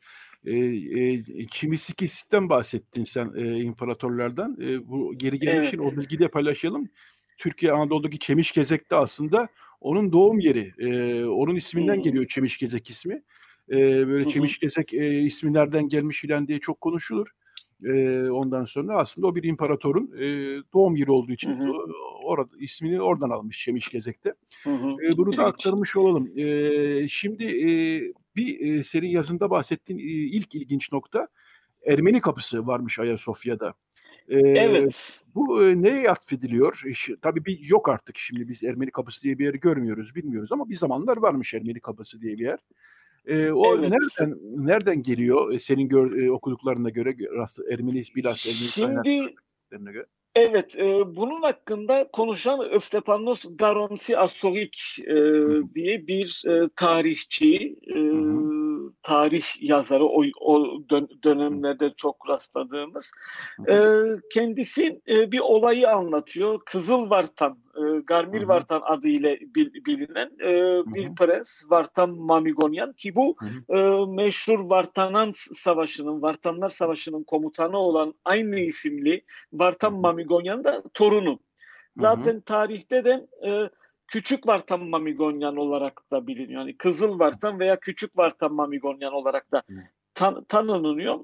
[0.45, 4.57] E, e, Çimisikis'ten bahsettin sen e, imparatorlardan.
[4.61, 5.93] E, bu geri gelmişin evet.
[5.93, 6.89] o bilgiyi de paylaşalım.
[7.37, 9.47] Türkiye Anadolu'daki Çemişgezek de aslında
[9.81, 10.73] onun doğum yeri.
[10.79, 12.03] E, onun isminden hmm.
[12.03, 13.21] geliyor Çemişgezek ismi
[13.72, 17.28] e, böyle Çemiş Gezek e, ismi nereden gelmiş filan diye çok konuşulur.
[17.84, 20.26] E, ondan sonra aslında o bir imparatorun e,
[20.74, 21.72] doğum yeri olduğu için hı hı.
[22.24, 24.34] orada ismini oradan almış Çemiş Gezek'te.
[24.63, 25.05] Hı hı.
[25.05, 26.32] E, bunu da aktarmış olalım.
[26.38, 27.70] E, şimdi e,
[28.36, 31.28] bir e, senin yazında bahsettiğin e, ilk ilginç nokta
[31.86, 33.74] Ermeni kapısı varmış Ayasofya'da.
[34.30, 35.20] Ee, evet.
[35.36, 36.82] Bu e, neye atfediliyor?
[36.86, 40.70] E, tabii bir yok artık şimdi biz Ermeni kapısı diye bir yeri görmüyoruz, bilmiyoruz ama
[40.70, 42.59] bir zamanlar varmış Ermeni kapısı diye bir yer.
[43.28, 43.89] E, o evet.
[43.89, 47.15] nereden nereden geliyor senin gör, e, okuduklarına göre
[47.71, 49.36] Ermeni bilhassa Ermeni Şimdi
[49.91, 50.05] göre?
[50.36, 55.15] Evet, e, bunun hakkında konuşan Öftepanos Garonsi Asorik e,
[55.75, 57.99] diye bir e, tarihçi, e,
[59.03, 63.11] tarih yazarı o, o dön, dönemlerde çok rastladığımız.
[63.69, 63.75] E,
[64.34, 66.59] kendisi e, bir olayı anlatıyor.
[66.65, 70.55] Kızıl Vartan, e, Garmir Vartan adıyla bil, bilinen e,
[70.95, 73.36] bir prens Vartan Mamigonyan ki bu
[73.69, 79.21] e, meşhur Vartanan Savaşı'nın, Vartanlar Savaşı'nın komutanı olan aynı isimli
[79.53, 81.39] Vartan Mamigonyan da torunu.
[81.97, 83.69] Zaten tarihte de e,
[84.08, 86.62] Küçük Vartan Mamigonyan olarak da biliniyor.
[86.62, 89.64] Yani Kızıl Vartan veya Küçük Vartan Mamigonyan olarak da
[90.18, 91.20] tan tanınıyor.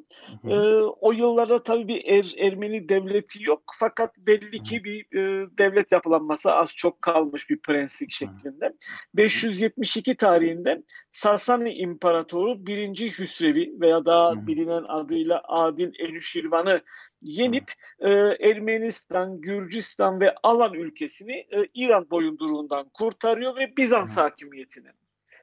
[0.48, 0.56] Ee,
[1.02, 6.52] o yıllarda tabii bir er, Ermeni devleti yok fakat belli ki bir e, devlet yapılanması
[6.52, 8.74] az çok kalmış bir prenslik şeklinde.
[9.14, 13.20] 572 tarihinde Sasani İmparatoru 1.
[13.20, 16.82] Hüsrevi veya daha bilinen adıyla Adil Enüşirvan'ı
[17.24, 18.10] yenip e,
[18.50, 24.92] Ermenistan, Gürcistan ve Alan ülkesini e, İran boyunduruğundan kurtarıyor ve Bizans hakimiyetine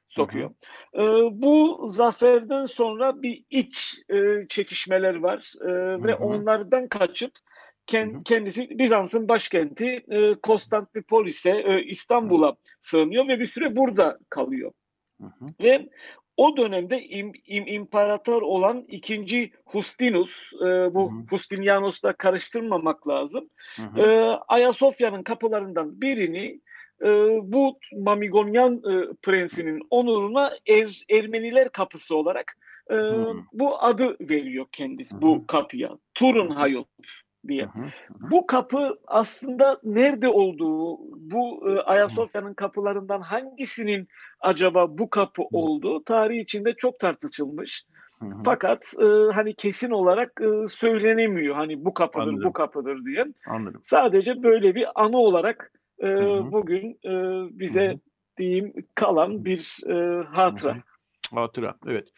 [0.09, 0.51] sokuyor.
[0.95, 1.05] Hı hı.
[1.05, 5.69] E, bu zaferden sonra bir iç e, çekişmeler var e,
[6.05, 7.33] ve onlardan kaçıp
[7.87, 14.73] kend, kendisi Bizans'ın başkenti e, Konstantinopolis'e, e, İstanbul'a sığınıyor ve bir süre burada kalıyor.
[15.21, 15.47] Hı hı.
[15.61, 15.89] Ve
[16.37, 23.51] o dönemde im, im, imparator olan ikinci Hustinus, e, bu hı Hustinianos'la karıştırmamak lazım.
[23.97, 24.07] E,
[24.49, 26.61] Ayasofya'nın kapılarından birini
[27.03, 27.09] e,
[27.43, 32.59] bu Mamigonyan e, prensinin onuruna er, Ermeniler kapısı olarak
[32.91, 32.97] e,
[33.53, 35.23] bu adı veriyor kendisi Hı-hı.
[35.23, 35.99] bu kapıya.
[36.15, 36.89] Turun Hayot
[37.49, 37.65] diye.
[37.65, 38.31] Hı hı.
[38.31, 40.99] Bu kapı aslında nerede olduğu,
[41.33, 44.09] bu e, Ayasofya'nın kapılarından hangisinin
[44.41, 47.85] acaba bu kapı olduğu tarihi içinde çok tartışılmış.
[48.19, 48.27] Hı.
[48.45, 51.55] Fakat e, hani kesin olarak e, söylenemiyor.
[51.55, 52.45] Hani bu kapıdır, Anladım.
[52.45, 53.27] bu kapıdır diye.
[53.47, 53.81] Anladım.
[53.85, 55.73] Sadece böyle bir anı olarak
[56.03, 56.07] e,
[56.53, 57.13] bugün e,
[57.59, 57.99] bize hı hı.
[58.39, 60.75] diyeyim kalan bir e, hatıra.
[60.75, 60.83] Hı hı.
[61.35, 62.09] Hatıra, evet.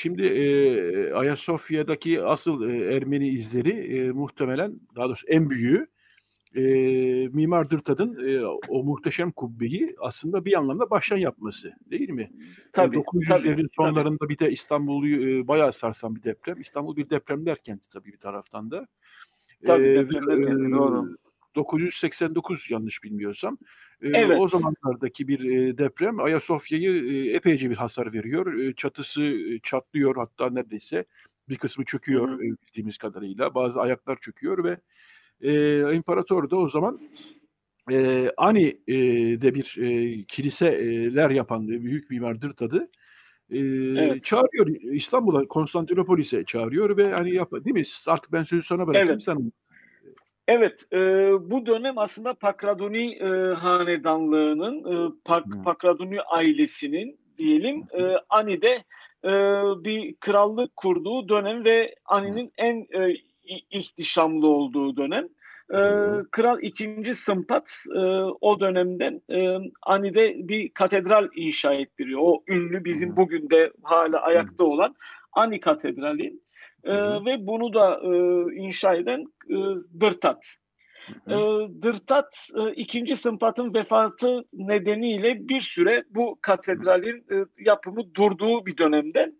[0.00, 5.86] Şimdi e, Ayasofya'daki asıl e, Ermeni izleri e, muhtemelen, daha doğrusu en büyüğü
[6.54, 6.62] e,
[7.28, 12.30] Mimar Dırtad'ın e, o muhteşem kubbeyi aslında bir anlamda baştan yapması değil mi?
[12.72, 12.96] Tabii.
[12.96, 14.28] E, 900'lerin sonlarında tabii.
[14.28, 16.60] bir de İstanbul'u e, bayağı sarsan bir deprem.
[16.60, 18.86] İstanbul bir depremler kenti tabii bir taraftan da.
[19.66, 21.16] Tabii e, depremler kenti doğru.
[21.58, 23.58] 989 yanlış bilmiyorsam.
[24.02, 24.40] Evet.
[24.40, 25.40] O zamanlardaki bir
[25.78, 28.72] deprem Ayasofya'yı epeyce bir hasar veriyor.
[28.72, 31.04] Çatısı çatlıyor hatta neredeyse
[31.48, 32.38] bir kısmı çöküyor Hı.
[32.38, 33.54] bildiğimiz kadarıyla.
[33.54, 34.80] Bazı ayaklar çöküyor ve
[35.40, 37.00] e, imparator da o zaman
[37.90, 42.88] e, Ani'de bir e, kiliseler yapan büyük mimardır tadı.
[43.50, 44.24] E, evet.
[44.24, 47.82] çağırıyor İstanbul'a Konstantinopolis'e çağırıyor ve hani yap değil mi?
[48.06, 49.24] Artık ben sözü sana bırakayım evet.
[49.24, 49.52] sen
[50.48, 50.98] Evet, e,
[51.50, 55.62] bu dönem aslında Pakraduni e, hanedanlığının, e, Pak, hmm.
[55.62, 58.84] Pakraduni ailesinin diyelim e, Ani'de
[59.24, 59.30] e,
[59.84, 63.14] bir krallık kurduğu dönem ve Ani'nin en e,
[63.70, 65.28] ihtişamlı olduğu dönem.
[65.70, 65.80] E,
[66.30, 67.14] Kral 2.
[67.14, 67.98] Sımpat e,
[68.40, 72.20] o dönemden e, Ani'de bir katedral inşa ettiriyor.
[72.22, 74.94] O ünlü bizim bugün de hala ayakta olan
[75.32, 76.40] Ani Katedrali.
[76.84, 78.10] E, ve bunu da e,
[78.54, 79.56] inşa eden e,
[80.00, 80.56] Dırtat.
[81.26, 81.34] E,
[81.82, 89.32] Dırtat e, ikinci Sımpat'ın vefatı nedeniyle bir süre bu katedralin e, yapımı durduğu bir dönemde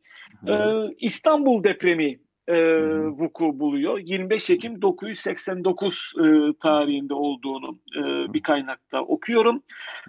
[0.48, 0.54] e,
[0.98, 2.18] İstanbul depremi
[2.48, 3.98] e, vuku buluyor.
[3.98, 6.22] 25 Ekim 989 e,
[6.60, 9.62] tarihinde olduğunu e, bir kaynakta okuyorum.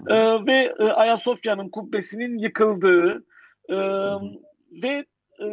[0.08, 3.24] E, ve e, Ayasofya'nın kubbesinin yıkıldığı
[3.70, 3.78] e,
[4.72, 5.06] ve
[5.40, 5.46] e,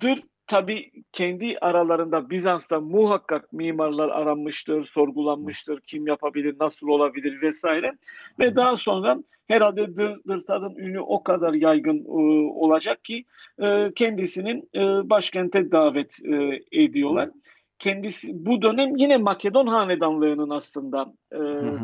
[0.00, 7.92] Dır tabi kendi aralarında Bizans'ta muhakkak mimarlar aranmıştır, sorgulanmıştır, kim yapabilir, nasıl olabilir vesaire.
[8.38, 9.18] Ve daha sonra
[9.48, 13.24] herhalde Dır, Dırtad'ın ünü o kadar yaygın e, olacak ki
[13.62, 17.30] e, kendisinin e, başkente davet e, ediyorlar.
[17.78, 21.38] Kendisi bu dönem yine Makedon hanedanlığının aslında e,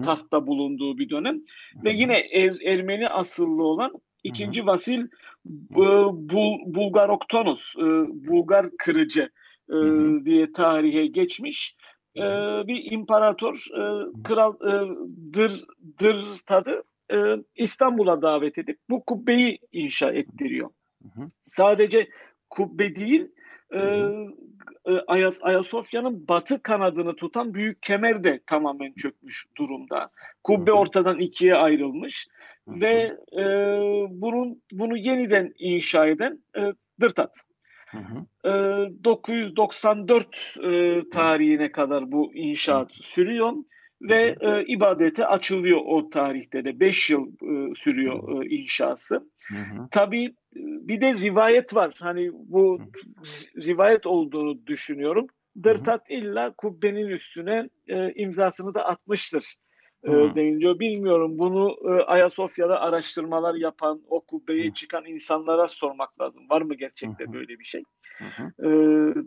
[0.05, 1.41] tahtta bulunduğu bir dönem
[1.85, 3.93] ve yine er, Ermeni asıllı olan
[4.25, 5.07] İkinci Vasil
[5.45, 7.85] Bul, Bulgaroktonos, e,
[8.29, 9.31] Bulgar kırıcı
[9.71, 9.77] e,
[10.25, 11.77] diye tarihe geçmiş.
[12.17, 12.23] E,
[12.67, 13.65] bir imparator
[14.25, 14.55] kral
[15.33, 15.65] Dır
[16.01, 16.83] Dır tadı
[17.55, 20.71] İstanbul'a davet edip bu kubbeyi inşa ettiriyor.
[21.53, 22.09] Sadece
[22.51, 23.29] kubbe değil
[25.07, 30.11] Ayas, Ayasofya'nın batı kanadını tutan büyük kemer de tamamen çökmüş durumda.
[30.45, 32.29] Kubbe ortadan ikiye ayrılmış
[32.69, 33.45] ve e,
[34.11, 37.41] bunun bunu yeniden inşa eden e, Dırtat.
[37.91, 38.49] Hı hı.
[38.49, 43.53] E, 994 e, tarihine kadar bu inşaat sürüyor
[44.03, 49.15] ve e, ibadete açılıyor o tarihte de 5 yıl e, sürüyor e, inşası.
[49.49, 49.89] Hı hı.
[49.91, 51.95] Tabii bir de rivayet var.
[51.99, 52.81] Hani bu
[53.57, 55.27] rivayet olduğunu düşünüyorum.
[55.63, 59.45] Dırtat illa kubbenin üstüne e, imzasını da atmıştır
[60.05, 60.79] e, deniliyor.
[60.79, 64.73] Bilmiyorum bunu e, Ayasofya'da araştırmalar yapan, o kubbeye Hı.
[64.73, 66.51] çıkan insanlara sormak lazım.
[66.51, 67.33] Var mı gerçekten Hı.
[67.33, 67.83] böyle bir şey?
[68.19, 68.67] Hı.
[68.67, 68.69] E,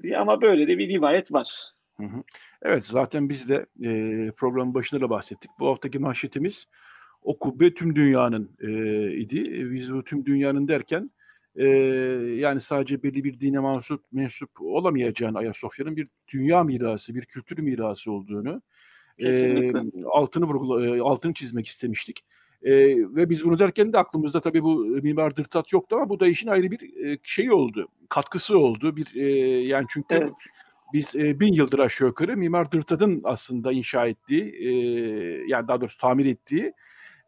[0.01, 1.75] diye ama böyle de bir rivayet var.
[1.97, 2.23] Hı hı.
[2.61, 5.51] Evet zaten biz de e, programın başında da bahsettik.
[5.59, 6.67] Bu haftaki manşetimiz
[7.21, 8.69] o kubbe tüm dünyanın e,
[9.11, 9.71] idi.
[9.73, 11.11] Biz bu tüm dünyanın derken
[11.55, 11.67] e,
[12.37, 18.11] yani sadece belli bir dine mensup, mensup olamayacağını Ayasofya'nın bir dünya mirası, bir kültür mirası
[18.11, 18.61] olduğunu
[19.19, 19.71] e,
[20.11, 22.23] altını vurgula, altını çizmek istemiştik.
[22.63, 22.71] E,
[23.15, 26.47] ve biz bunu derken de aklımızda tabii bu mimar dırtat yoktu ama bu da işin
[26.47, 28.95] ayrı bir e, şey oldu, katkısı oldu.
[28.95, 29.27] Bir e,
[29.63, 30.33] yani çünkü evet.
[30.93, 34.69] biz e, bin yıldır aşağı yukarı mimar dırtadın aslında inşa ettiği, e,
[35.47, 36.73] yani daha doğrusu tamir ettiği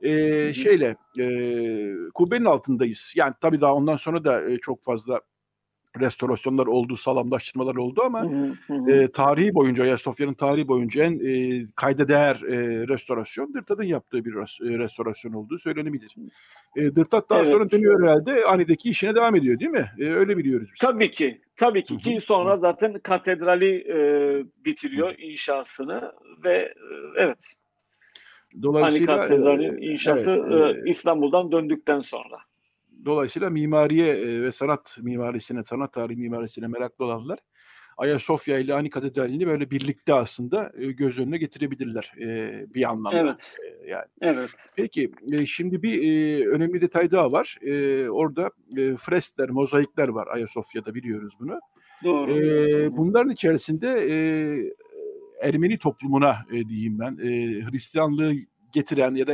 [0.02, 1.26] e, şeyle e,
[2.14, 3.14] kubbenin altındayız.
[3.16, 5.22] Yani tabii daha ondan sonra da e, çok fazla
[6.00, 8.26] restorasyonlar oldu, salamlaştırmalar oldu ama.
[8.90, 14.36] E, tarihi boyunca Ayasofya'nın tarihi boyunca en e, kayda değer e, restorasyon Dırtat'ın yaptığı bir
[14.36, 16.16] res, restorasyon olduğu söylenebilir.
[16.76, 17.52] E, Dırtat daha evet.
[17.52, 19.92] sonra dönüyor herhalde Ani'deki işine devam ediyor değil mi?
[20.00, 20.80] E, öyle biliyoruz biz.
[20.80, 21.42] Tabii ki.
[21.56, 21.98] Tabii ki.
[21.98, 23.98] Ki sonra zaten katedrali e,
[24.66, 26.12] bitiriyor inşasını
[26.44, 26.74] ve e,
[27.18, 27.38] evet.
[28.62, 32.38] Dolayısıyla Ani Katedrali'nin inşası evet, e, İstanbul'dan döndükten sonra.
[33.08, 37.40] Dolayısıyla mimariye e, ve sanat mimarisine, sanat tarihi mimarisine meraklı olanlar
[37.98, 43.20] Ayasofya ile Ani Katedrali'ni böyle birlikte aslında e, göz önüne getirebilirler e, bir anlamda.
[43.20, 43.58] Evet.
[43.88, 44.06] Yani.
[44.22, 44.50] Evet.
[44.76, 45.12] Peki
[45.46, 47.58] şimdi bir önemli detay daha var.
[48.10, 48.52] Orada
[49.00, 51.60] freskler, mozaikler var Ayasofya'da biliyoruz bunu.
[52.04, 52.32] Doğru.
[52.98, 53.90] Bunların içerisinde
[55.42, 56.38] Ermeni toplumuna
[56.70, 57.18] diyeyim ben
[57.72, 58.34] Hristiyanlığı
[58.74, 59.34] getiren ya da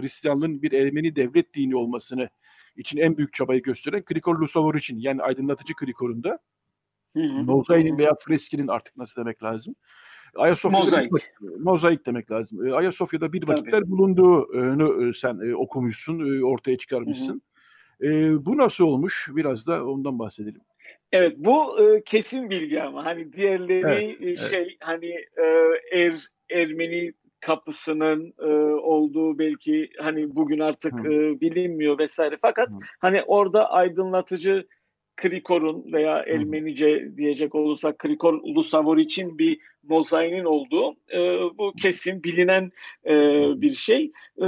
[0.00, 2.28] Hristiyanlığın bir Ermeni devlet dini olmasını
[2.76, 6.38] için en büyük çabayı gösteren Krikor Lusavor için yani aydınlatıcı Krikor'unda
[7.44, 9.74] mozainin veya freskinin artık nasıl demek lazım.
[10.36, 11.08] Ayasofya'da
[11.58, 12.06] mozaik.
[12.06, 12.66] Demek lazım.
[12.66, 13.90] E, Ayasofya'da bir vakitler Tabii.
[13.90, 17.42] bulunduğunu e, sen e, okumuşsun, ortaya çıkarmışsın.
[18.00, 18.46] Hı hı.
[18.46, 19.30] Bu nasıl olmuş?
[19.32, 20.60] Biraz da ondan bahsedelim.
[21.12, 24.76] Evet bu e, kesin bilgi ama hani diğerleri evet, şey evet.
[24.80, 25.06] hani
[25.36, 25.44] e,
[25.92, 27.12] er Ermeni
[27.44, 32.38] kapısının e, olduğu belki hani bugün artık e, bilinmiyor vesaire.
[32.42, 32.78] Fakat Hı.
[33.00, 34.66] hani orada aydınlatıcı
[35.16, 41.18] Krikor'un veya Ermenice diyecek olursak Krikor Lusavor için bir mozaiğinin olduğu e,
[41.58, 42.72] bu kesin bilinen
[43.06, 43.14] e,
[43.60, 44.12] bir şey.
[44.38, 44.46] E,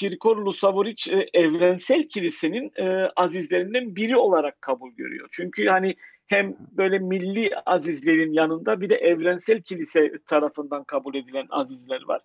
[0.00, 5.28] Krikor Lusavoriç e, evrensel kilisenin e, azizlerinden biri olarak kabul görüyor.
[5.32, 5.94] Çünkü hani
[6.26, 12.22] hem böyle milli azizlerin yanında bir de evrensel kilise tarafından kabul edilen azizler var.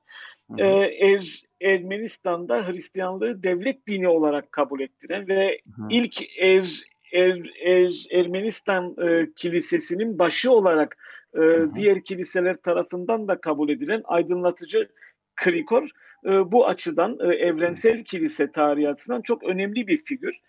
[0.58, 0.66] Ee,
[1.08, 5.82] er, Ermenistan'da Hristiyanlığı devlet dini olarak kabul ettiren ve Hı.
[5.90, 10.98] ilk er, er, er, Ermenistan e, kilisesinin başı olarak
[11.36, 11.42] e,
[11.76, 14.90] diğer kiliseler tarafından da kabul edilen aydınlatıcı
[15.36, 15.90] Krikor
[16.26, 20.40] e, bu açıdan e, evrensel kilise tarihi açısından çok önemli bir figür.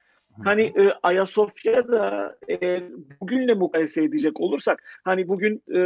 [0.45, 2.83] Hani e, Ayasofya'da e,
[3.21, 5.81] bugünle mukayese edecek olursak hani bugün e,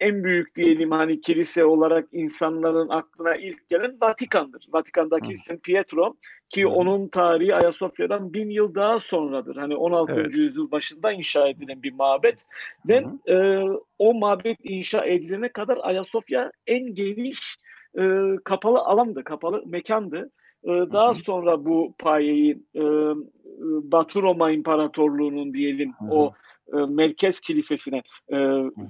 [0.00, 4.66] en büyük diyelim hani kilise olarak insanların aklına ilk gelen Vatikan'dır.
[4.72, 5.62] Vatikan'daki St.
[5.62, 6.14] Pietro
[6.48, 6.68] ki Hı.
[6.68, 9.56] onun tarihi Ayasofya'dan bin yıl daha sonradır.
[9.56, 10.12] Hani 16.
[10.20, 10.34] Evet.
[10.34, 12.44] yüzyıl başında inşa edilen bir mabet
[12.88, 13.62] ve e,
[13.98, 17.56] o mabet inşa edilene kadar Ayasofya en geniş
[17.98, 18.02] e,
[18.44, 20.30] kapalı alandı, kapalı mekandı.
[20.64, 22.82] E, daha sonra bu payeyi e,
[23.92, 26.32] Batı Roma İmparatorluğu'nun diyelim o
[26.72, 28.36] e, merkez kilisesine e,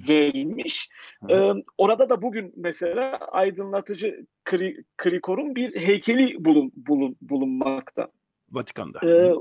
[0.09, 0.89] verilmiş.
[1.29, 8.07] E, orada da bugün mesela aydınlatıcı Kri, Krikor'un bir heykeli bulun, bulun, bulunmakta.
[8.51, 8.99] Vatikan'da.
[9.05, 9.33] E,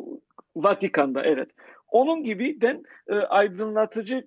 [0.57, 1.51] Vatikan'da evet.
[1.89, 4.27] Onun gibi den e, aydınlatıcı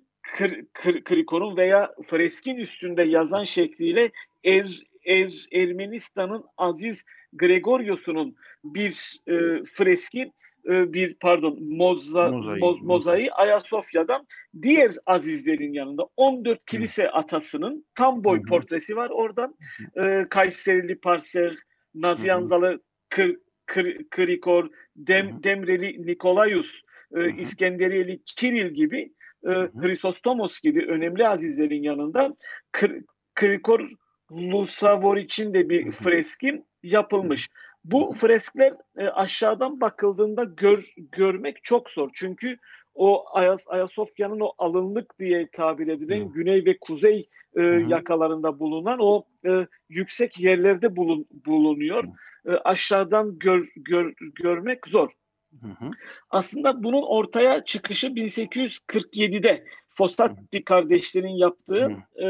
[1.04, 4.10] Krikor'un veya freskin üstünde yazan şekliyle
[4.44, 10.32] er, er, Ermenistan'ın Aziz Gregorios'unun bir e, freski
[10.66, 14.26] e, bir pardon moza, mozaiği, moz, mozaiği Ayasofya'dan
[14.62, 17.08] diğer azizlerin yanında 14 kilise Hı.
[17.08, 18.42] atasının tam boy Hı.
[18.42, 19.54] portresi var oradan.
[20.04, 21.56] E, Kayserili Parser,
[21.94, 23.36] Nazyanzalı Kır,
[23.66, 26.80] Kır, Krikor, Dem, Demreli Nikolayus,
[27.16, 29.12] e, İskenderiyeli Kiril gibi
[29.46, 32.36] e, Hrisostomos gibi önemli azizlerin yanında
[32.72, 33.02] Kır,
[33.34, 33.90] Krikor
[34.36, 37.48] Lusavor için de bir freski yapılmış.
[37.84, 42.10] Bu freskler e, aşağıdan bakıldığında gör, görmek çok zor.
[42.14, 42.58] Çünkü
[42.94, 46.32] o Ayas, Ayasofya'nın o alınlık diye tabir edilen hmm.
[46.32, 47.88] güney ve kuzey e, hmm.
[47.88, 52.04] yakalarında bulunan o e, yüksek yerlerde bulun, bulunuyor.
[52.04, 52.52] Hmm.
[52.52, 55.10] E, aşağıdan gör, gör, görmek zor.
[55.60, 55.90] Hı
[56.30, 59.64] Aslında bunun ortaya çıkışı 1847'de
[59.94, 62.26] Fossati kardeşlerin yaptığı e,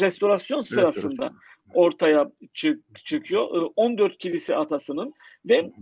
[0.00, 1.32] restorasyon sırasında.
[1.74, 3.70] Ortaya çık, çıkıyor.
[3.76, 5.72] 14 ee, kilise atasının ve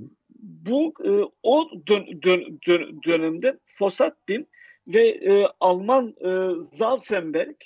[0.43, 1.11] bu e,
[1.43, 4.49] o dön, dön, dön, dönemde Fossattin
[4.87, 6.31] ve e, Alman e,
[6.77, 7.57] Zalzenberg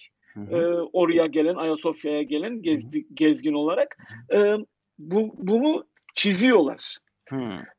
[0.50, 0.56] e,
[0.92, 3.96] oraya gelen Ayasofya'ya gelen gezdi, gezgin olarak
[4.32, 4.54] e,
[4.98, 6.98] bu, bunu çiziyorlar.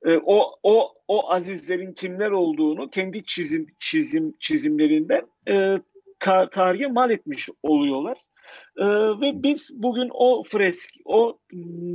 [0.06, 5.82] E, o o o azizlerin kimler olduğunu kendi çizim çizim çizimlerinden e,
[6.20, 8.18] tar tarihe mal etmiş oluyorlar.
[8.78, 8.86] Ee,
[9.22, 11.40] ve biz bugün o fresk, o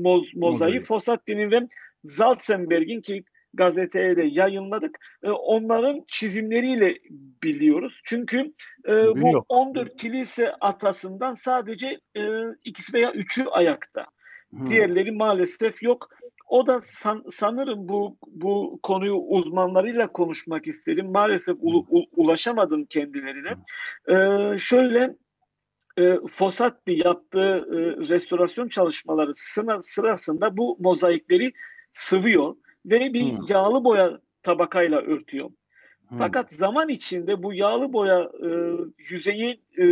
[0.02, 1.68] moz, mozaiği Fossatti'nin ve
[2.04, 3.24] Zaltzenberg'in ki
[3.54, 4.98] gazeteye de yayınladık.
[5.22, 6.98] E, onların çizimleriyle
[7.42, 8.00] biliyoruz.
[8.04, 8.52] Çünkü
[8.88, 12.22] e, bu 14 kilise atasından sadece e,
[12.64, 14.06] ikisi veya üçü ayakta.
[14.50, 14.70] Hmm.
[14.70, 16.08] Diğerleri maalesef yok.
[16.52, 21.10] O da san, sanırım bu bu konuyu uzmanlarıyla konuşmak istedim.
[21.12, 23.54] Maalesef u, u, ulaşamadım kendilerine.
[24.08, 25.16] Ee, şöyle
[25.96, 27.78] e, Fossati yaptığı e,
[28.08, 29.32] restorasyon çalışmaları
[29.82, 31.52] sırasında bu mozaikleri
[31.94, 33.38] sıvıyor ve bir hmm.
[33.48, 35.50] yağlı boya tabakayla örtüyor.
[36.18, 38.48] Fakat zaman içinde bu yağlı boya e,
[39.10, 39.84] yüzeyi e,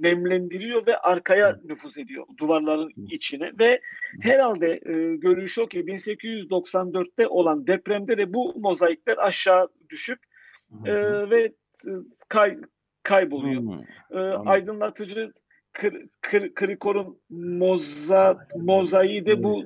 [0.00, 3.80] nemlendiriyor ve arkaya nüfuz ediyor duvarların içine ve
[4.20, 10.18] herhalde e, görünüş o ki 1894'te olan depremde de bu mozaikler aşağı düşüp
[10.84, 10.92] e,
[11.30, 11.42] ve
[11.86, 11.90] e,
[12.28, 12.58] kay,
[13.02, 13.62] kayboluyor.
[14.10, 15.32] E, aydınlatıcı
[15.72, 19.64] kır, kır, Krikor'un moza, mozaiği de bu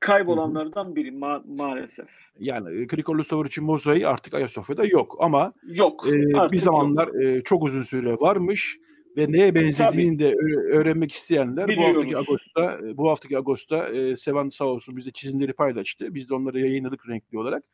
[0.00, 2.08] kaybolanlardan biri ma- maalesef.
[2.38, 6.06] Yani Krikor Lustavur için mozaiği artık Ayasofya'da yok ama yok.
[6.08, 6.12] E,
[6.52, 7.22] bir zamanlar yok.
[7.22, 8.78] E, çok uzun süre varmış
[9.16, 10.34] ve neye benzediğini de
[10.72, 11.94] öğrenmek isteyenler Biliyoruz.
[11.94, 16.14] bu haftaki Ağustos'ta bu haftaki Ağustos'ta e, Sevan sağ olsun bize çizimleri paylaştı.
[16.14, 17.64] Biz de onları yayınladık renkli olarak.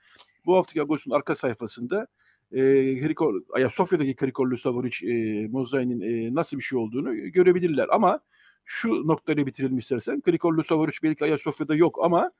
[0.47, 2.07] Bu haftaki Ağustos'un arka sayfasında
[2.53, 2.61] e,
[3.03, 7.87] Hrikor, Ayasofya'daki Hrikollu Savoriç e, mozaiğinin e, nasıl bir şey olduğunu görebilirler.
[7.91, 8.21] Ama
[8.65, 10.23] şu noktayı bitirelim istersen.
[10.27, 12.31] Hrikollu Savoriç belki Ayasofya'da yok ama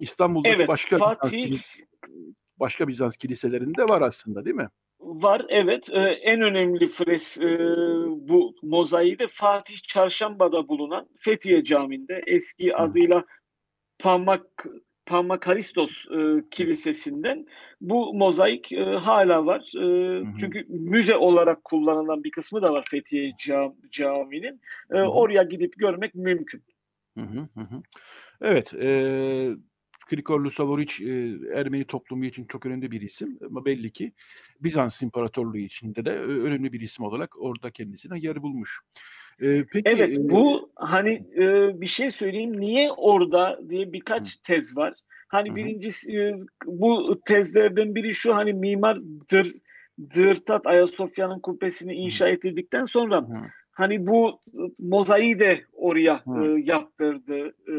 [0.00, 1.50] İstanbul'daki evet, başka Fatih...
[1.50, 1.80] Bizans,
[2.60, 4.68] başka Bizans kiliselerinde var aslında değil mi?
[5.00, 5.90] Var evet.
[5.92, 7.58] Ee, en önemli fres e,
[8.28, 13.24] bu mozaiği de Fatih Çarşamba'da bulunan Fethiye Camii'nde eski adıyla
[13.98, 14.66] Pamak
[15.06, 17.46] Pamakaristos e, Kilisesi'nden
[17.80, 19.72] bu mozaik e, hala var.
[19.76, 20.32] E, hı hı.
[20.40, 24.60] Çünkü müze olarak kullanılan bir kısmı da var Fethiye Cam Camii'nin.
[24.90, 26.62] E, oraya gidip görmek mümkün.
[27.18, 27.82] Hı hı hı.
[28.40, 28.74] Evet.
[28.74, 28.88] E,
[30.10, 34.12] Grigor Lusavoric e, Ermeni toplumu için çok önemli bir isim ama belli ki
[34.60, 38.80] Bizans İmparatorluğu içinde de e, önemli bir isim olarak orada kendisine yer bulmuş.
[39.40, 44.42] E, peki, evet e, bu hani e, bir şey söyleyeyim niye orada diye birkaç hı.
[44.42, 44.94] tez var.
[45.28, 45.56] Hani hı.
[45.56, 46.34] birincisi e,
[46.66, 49.00] bu tezlerden biri şu hani mimar
[49.30, 49.52] Dır,
[50.14, 54.40] Dırtat Ayasofya'nın kubbesini inşa ettirdikten sonra hı hani bu
[54.78, 57.76] mozaiği de oraya e, yaptırdı e,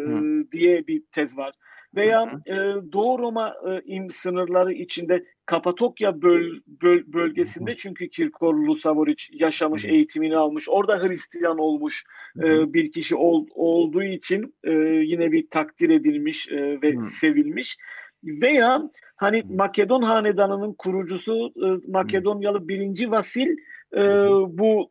[0.52, 1.54] diye bir tez var.
[1.96, 2.56] Veya e,
[2.94, 10.38] Doğu Roma e, im sınırları içinde Kapadokya böl, böl, bölgesinde çünkü Kirkorlu Savoric yaşamış, eğitimini
[10.38, 12.04] almış, orada Hristiyan olmuş
[12.40, 14.72] e, bir kişi ol, olduğu için e,
[15.06, 17.78] yine bir takdir edilmiş e, ve sevilmiş.
[18.24, 18.82] Veya
[19.16, 23.58] hani Makedon hanedanının kurucusu e, Makedonyalı birinci Vasil
[23.94, 24.02] e,
[24.50, 24.90] bu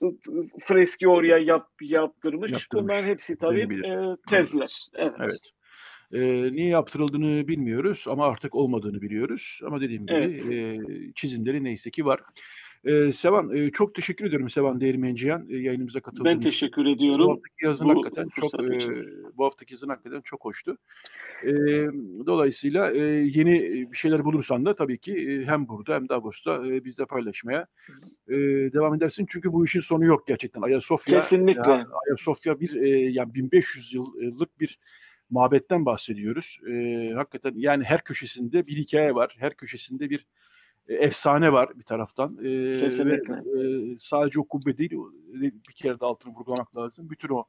[0.60, 2.52] freski oraya yap, yaptırmış.
[2.52, 2.68] yaptırmış.
[2.72, 4.88] Bunların hepsi tabii e, tezler.
[4.94, 5.12] Evet.
[5.18, 5.50] evet.
[6.14, 9.60] E, niye yaptırıldığını bilmiyoruz ama artık olmadığını biliyoruz.
[9.66, 10.52] Ama dediğim gibi evet.
[10.52, 10.78] e,
[11.14, 12.20] çizimleri neyse ki var.
[12.84, 17.26] Ee, Sevan e, çok teşekkür ediyorum Sevan Değirmenciyan e, yayınımıza katıldığın Ben teşekkür ediyorum.
[17.26, 19.04] Bu haftaki yazın bu, hakikaten çok e,
[19.36, 20.76] bu haftaki yazın hakikaten çok hoştu.
[21.44, 21.52] E,
[22.26, 23.00] dolayısıyla e,
[23.34, 23.62] yeni
[23.92, 27.66] bir şeyler bulursan da tabii ki e, hem burada hem de Ağustos'ta e, bizle paylaşmaya
[28.28, 28.34] e,
[28.72, 29.26] devam edersin.
[29.28, 30.62] Çünkü bu işin sonu yok gerçekten.
[30.62, 31.70] Ayasofya Kesinlikle.
[31.70, 34.78] Ya, Ayasofya bir e, yani 1500 yıllık bir
[35.30, 36.58] mabetten bahsediyoruz.
[36.70, 39.36] E, hakikaten yani her köşesinde bir hikaye var.
[39.38, 40.26] Her köşesinde bir
[40.88, 42.38] e, efsane var bir taraftan.
[42.38, 43.34] E, Kesinlikle.
[43.34, 44.92] Ve, e, sadece o kubbe değil,
[45.68, 47.10] bir kere de altını vurgulamak lazım.
[47.10, 47.44] Bütün o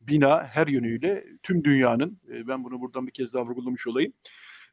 [0.00, 4.12] bina her yönüyle tüm dünyanın, e, ben bunu buradan bir kez daha vurgulamış olayım.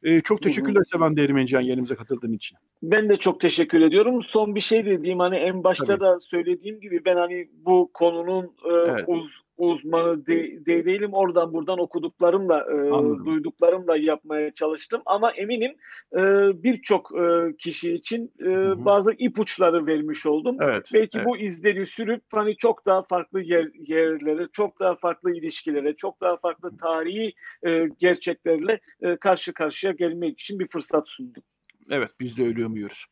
[0.02, 2.58] E, çok teşekkürler Sevan Değirmencihan yerimize katıldığın için.
[2.82, 4.22] Ben de çok teşekkür ediyorum.
[4.22, 6.00] Son bir şey dediğim hani en başta Tabii.
[6.00, 9.04] da söylediğim gibi ben hani bu konunun e, evet.
[9.06, 11.10] uz, uzmanı de, de değilim.
[11.12, 12.76] Oradan buradan okuduklarımla, e,
[13.24, 15.02] duyduklarımla yapmaya çalıştım.
[15.06, 15.74] Ama eminim
[16.12, 16.22] e,
[16.62, 20.56] birçok e, kişi için e, bazı ipuçları vermiş oldum.
[20.60, 21.26] Evet, Belki evet.
[21.26, 26.36] bu izleri sürüp hani çok daha farklı yer, yerlere, çok daha farklı ilişkilere, çok daha
[26.36, 27.32] farklı tarihi
[27.66, 31.42] e, gerçeklerle e, karşı karşıya gelmek için bir fırsat sundum.
[31.90, 33.06] Evet, biz de öyle umuyoruz.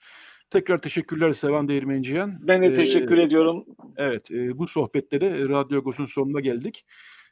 [0.55, 2.39] Tekrar teşekkürler Sevan Değirmenciyen.
[2.43, 3.65] Ben de teşekkür ee, ediyorum.
[3.97, 6.85] Evet, e, bu sohbetlere Radyo Agos'un sonuna geldik.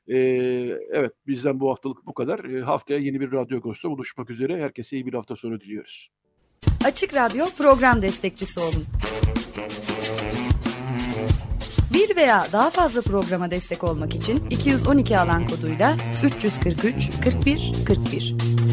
[0.08, 0.16] E,
[0.92, 2.44] evet, bizden bu haftalık bu kadar.
[2.44, 4.62] E, haftaya yeni bir Radyo Agos'ta buluşmak üzere.
[4.62, 6.10] Herkese iyi bir hafta sonu diliyoruz.
[6.84, 8.84] Açık Radyo program destekçisi olun.
[11.94, 18.71] Bir veya daha fazla programa destek olmak için 212 alan koduyla 343 41 41.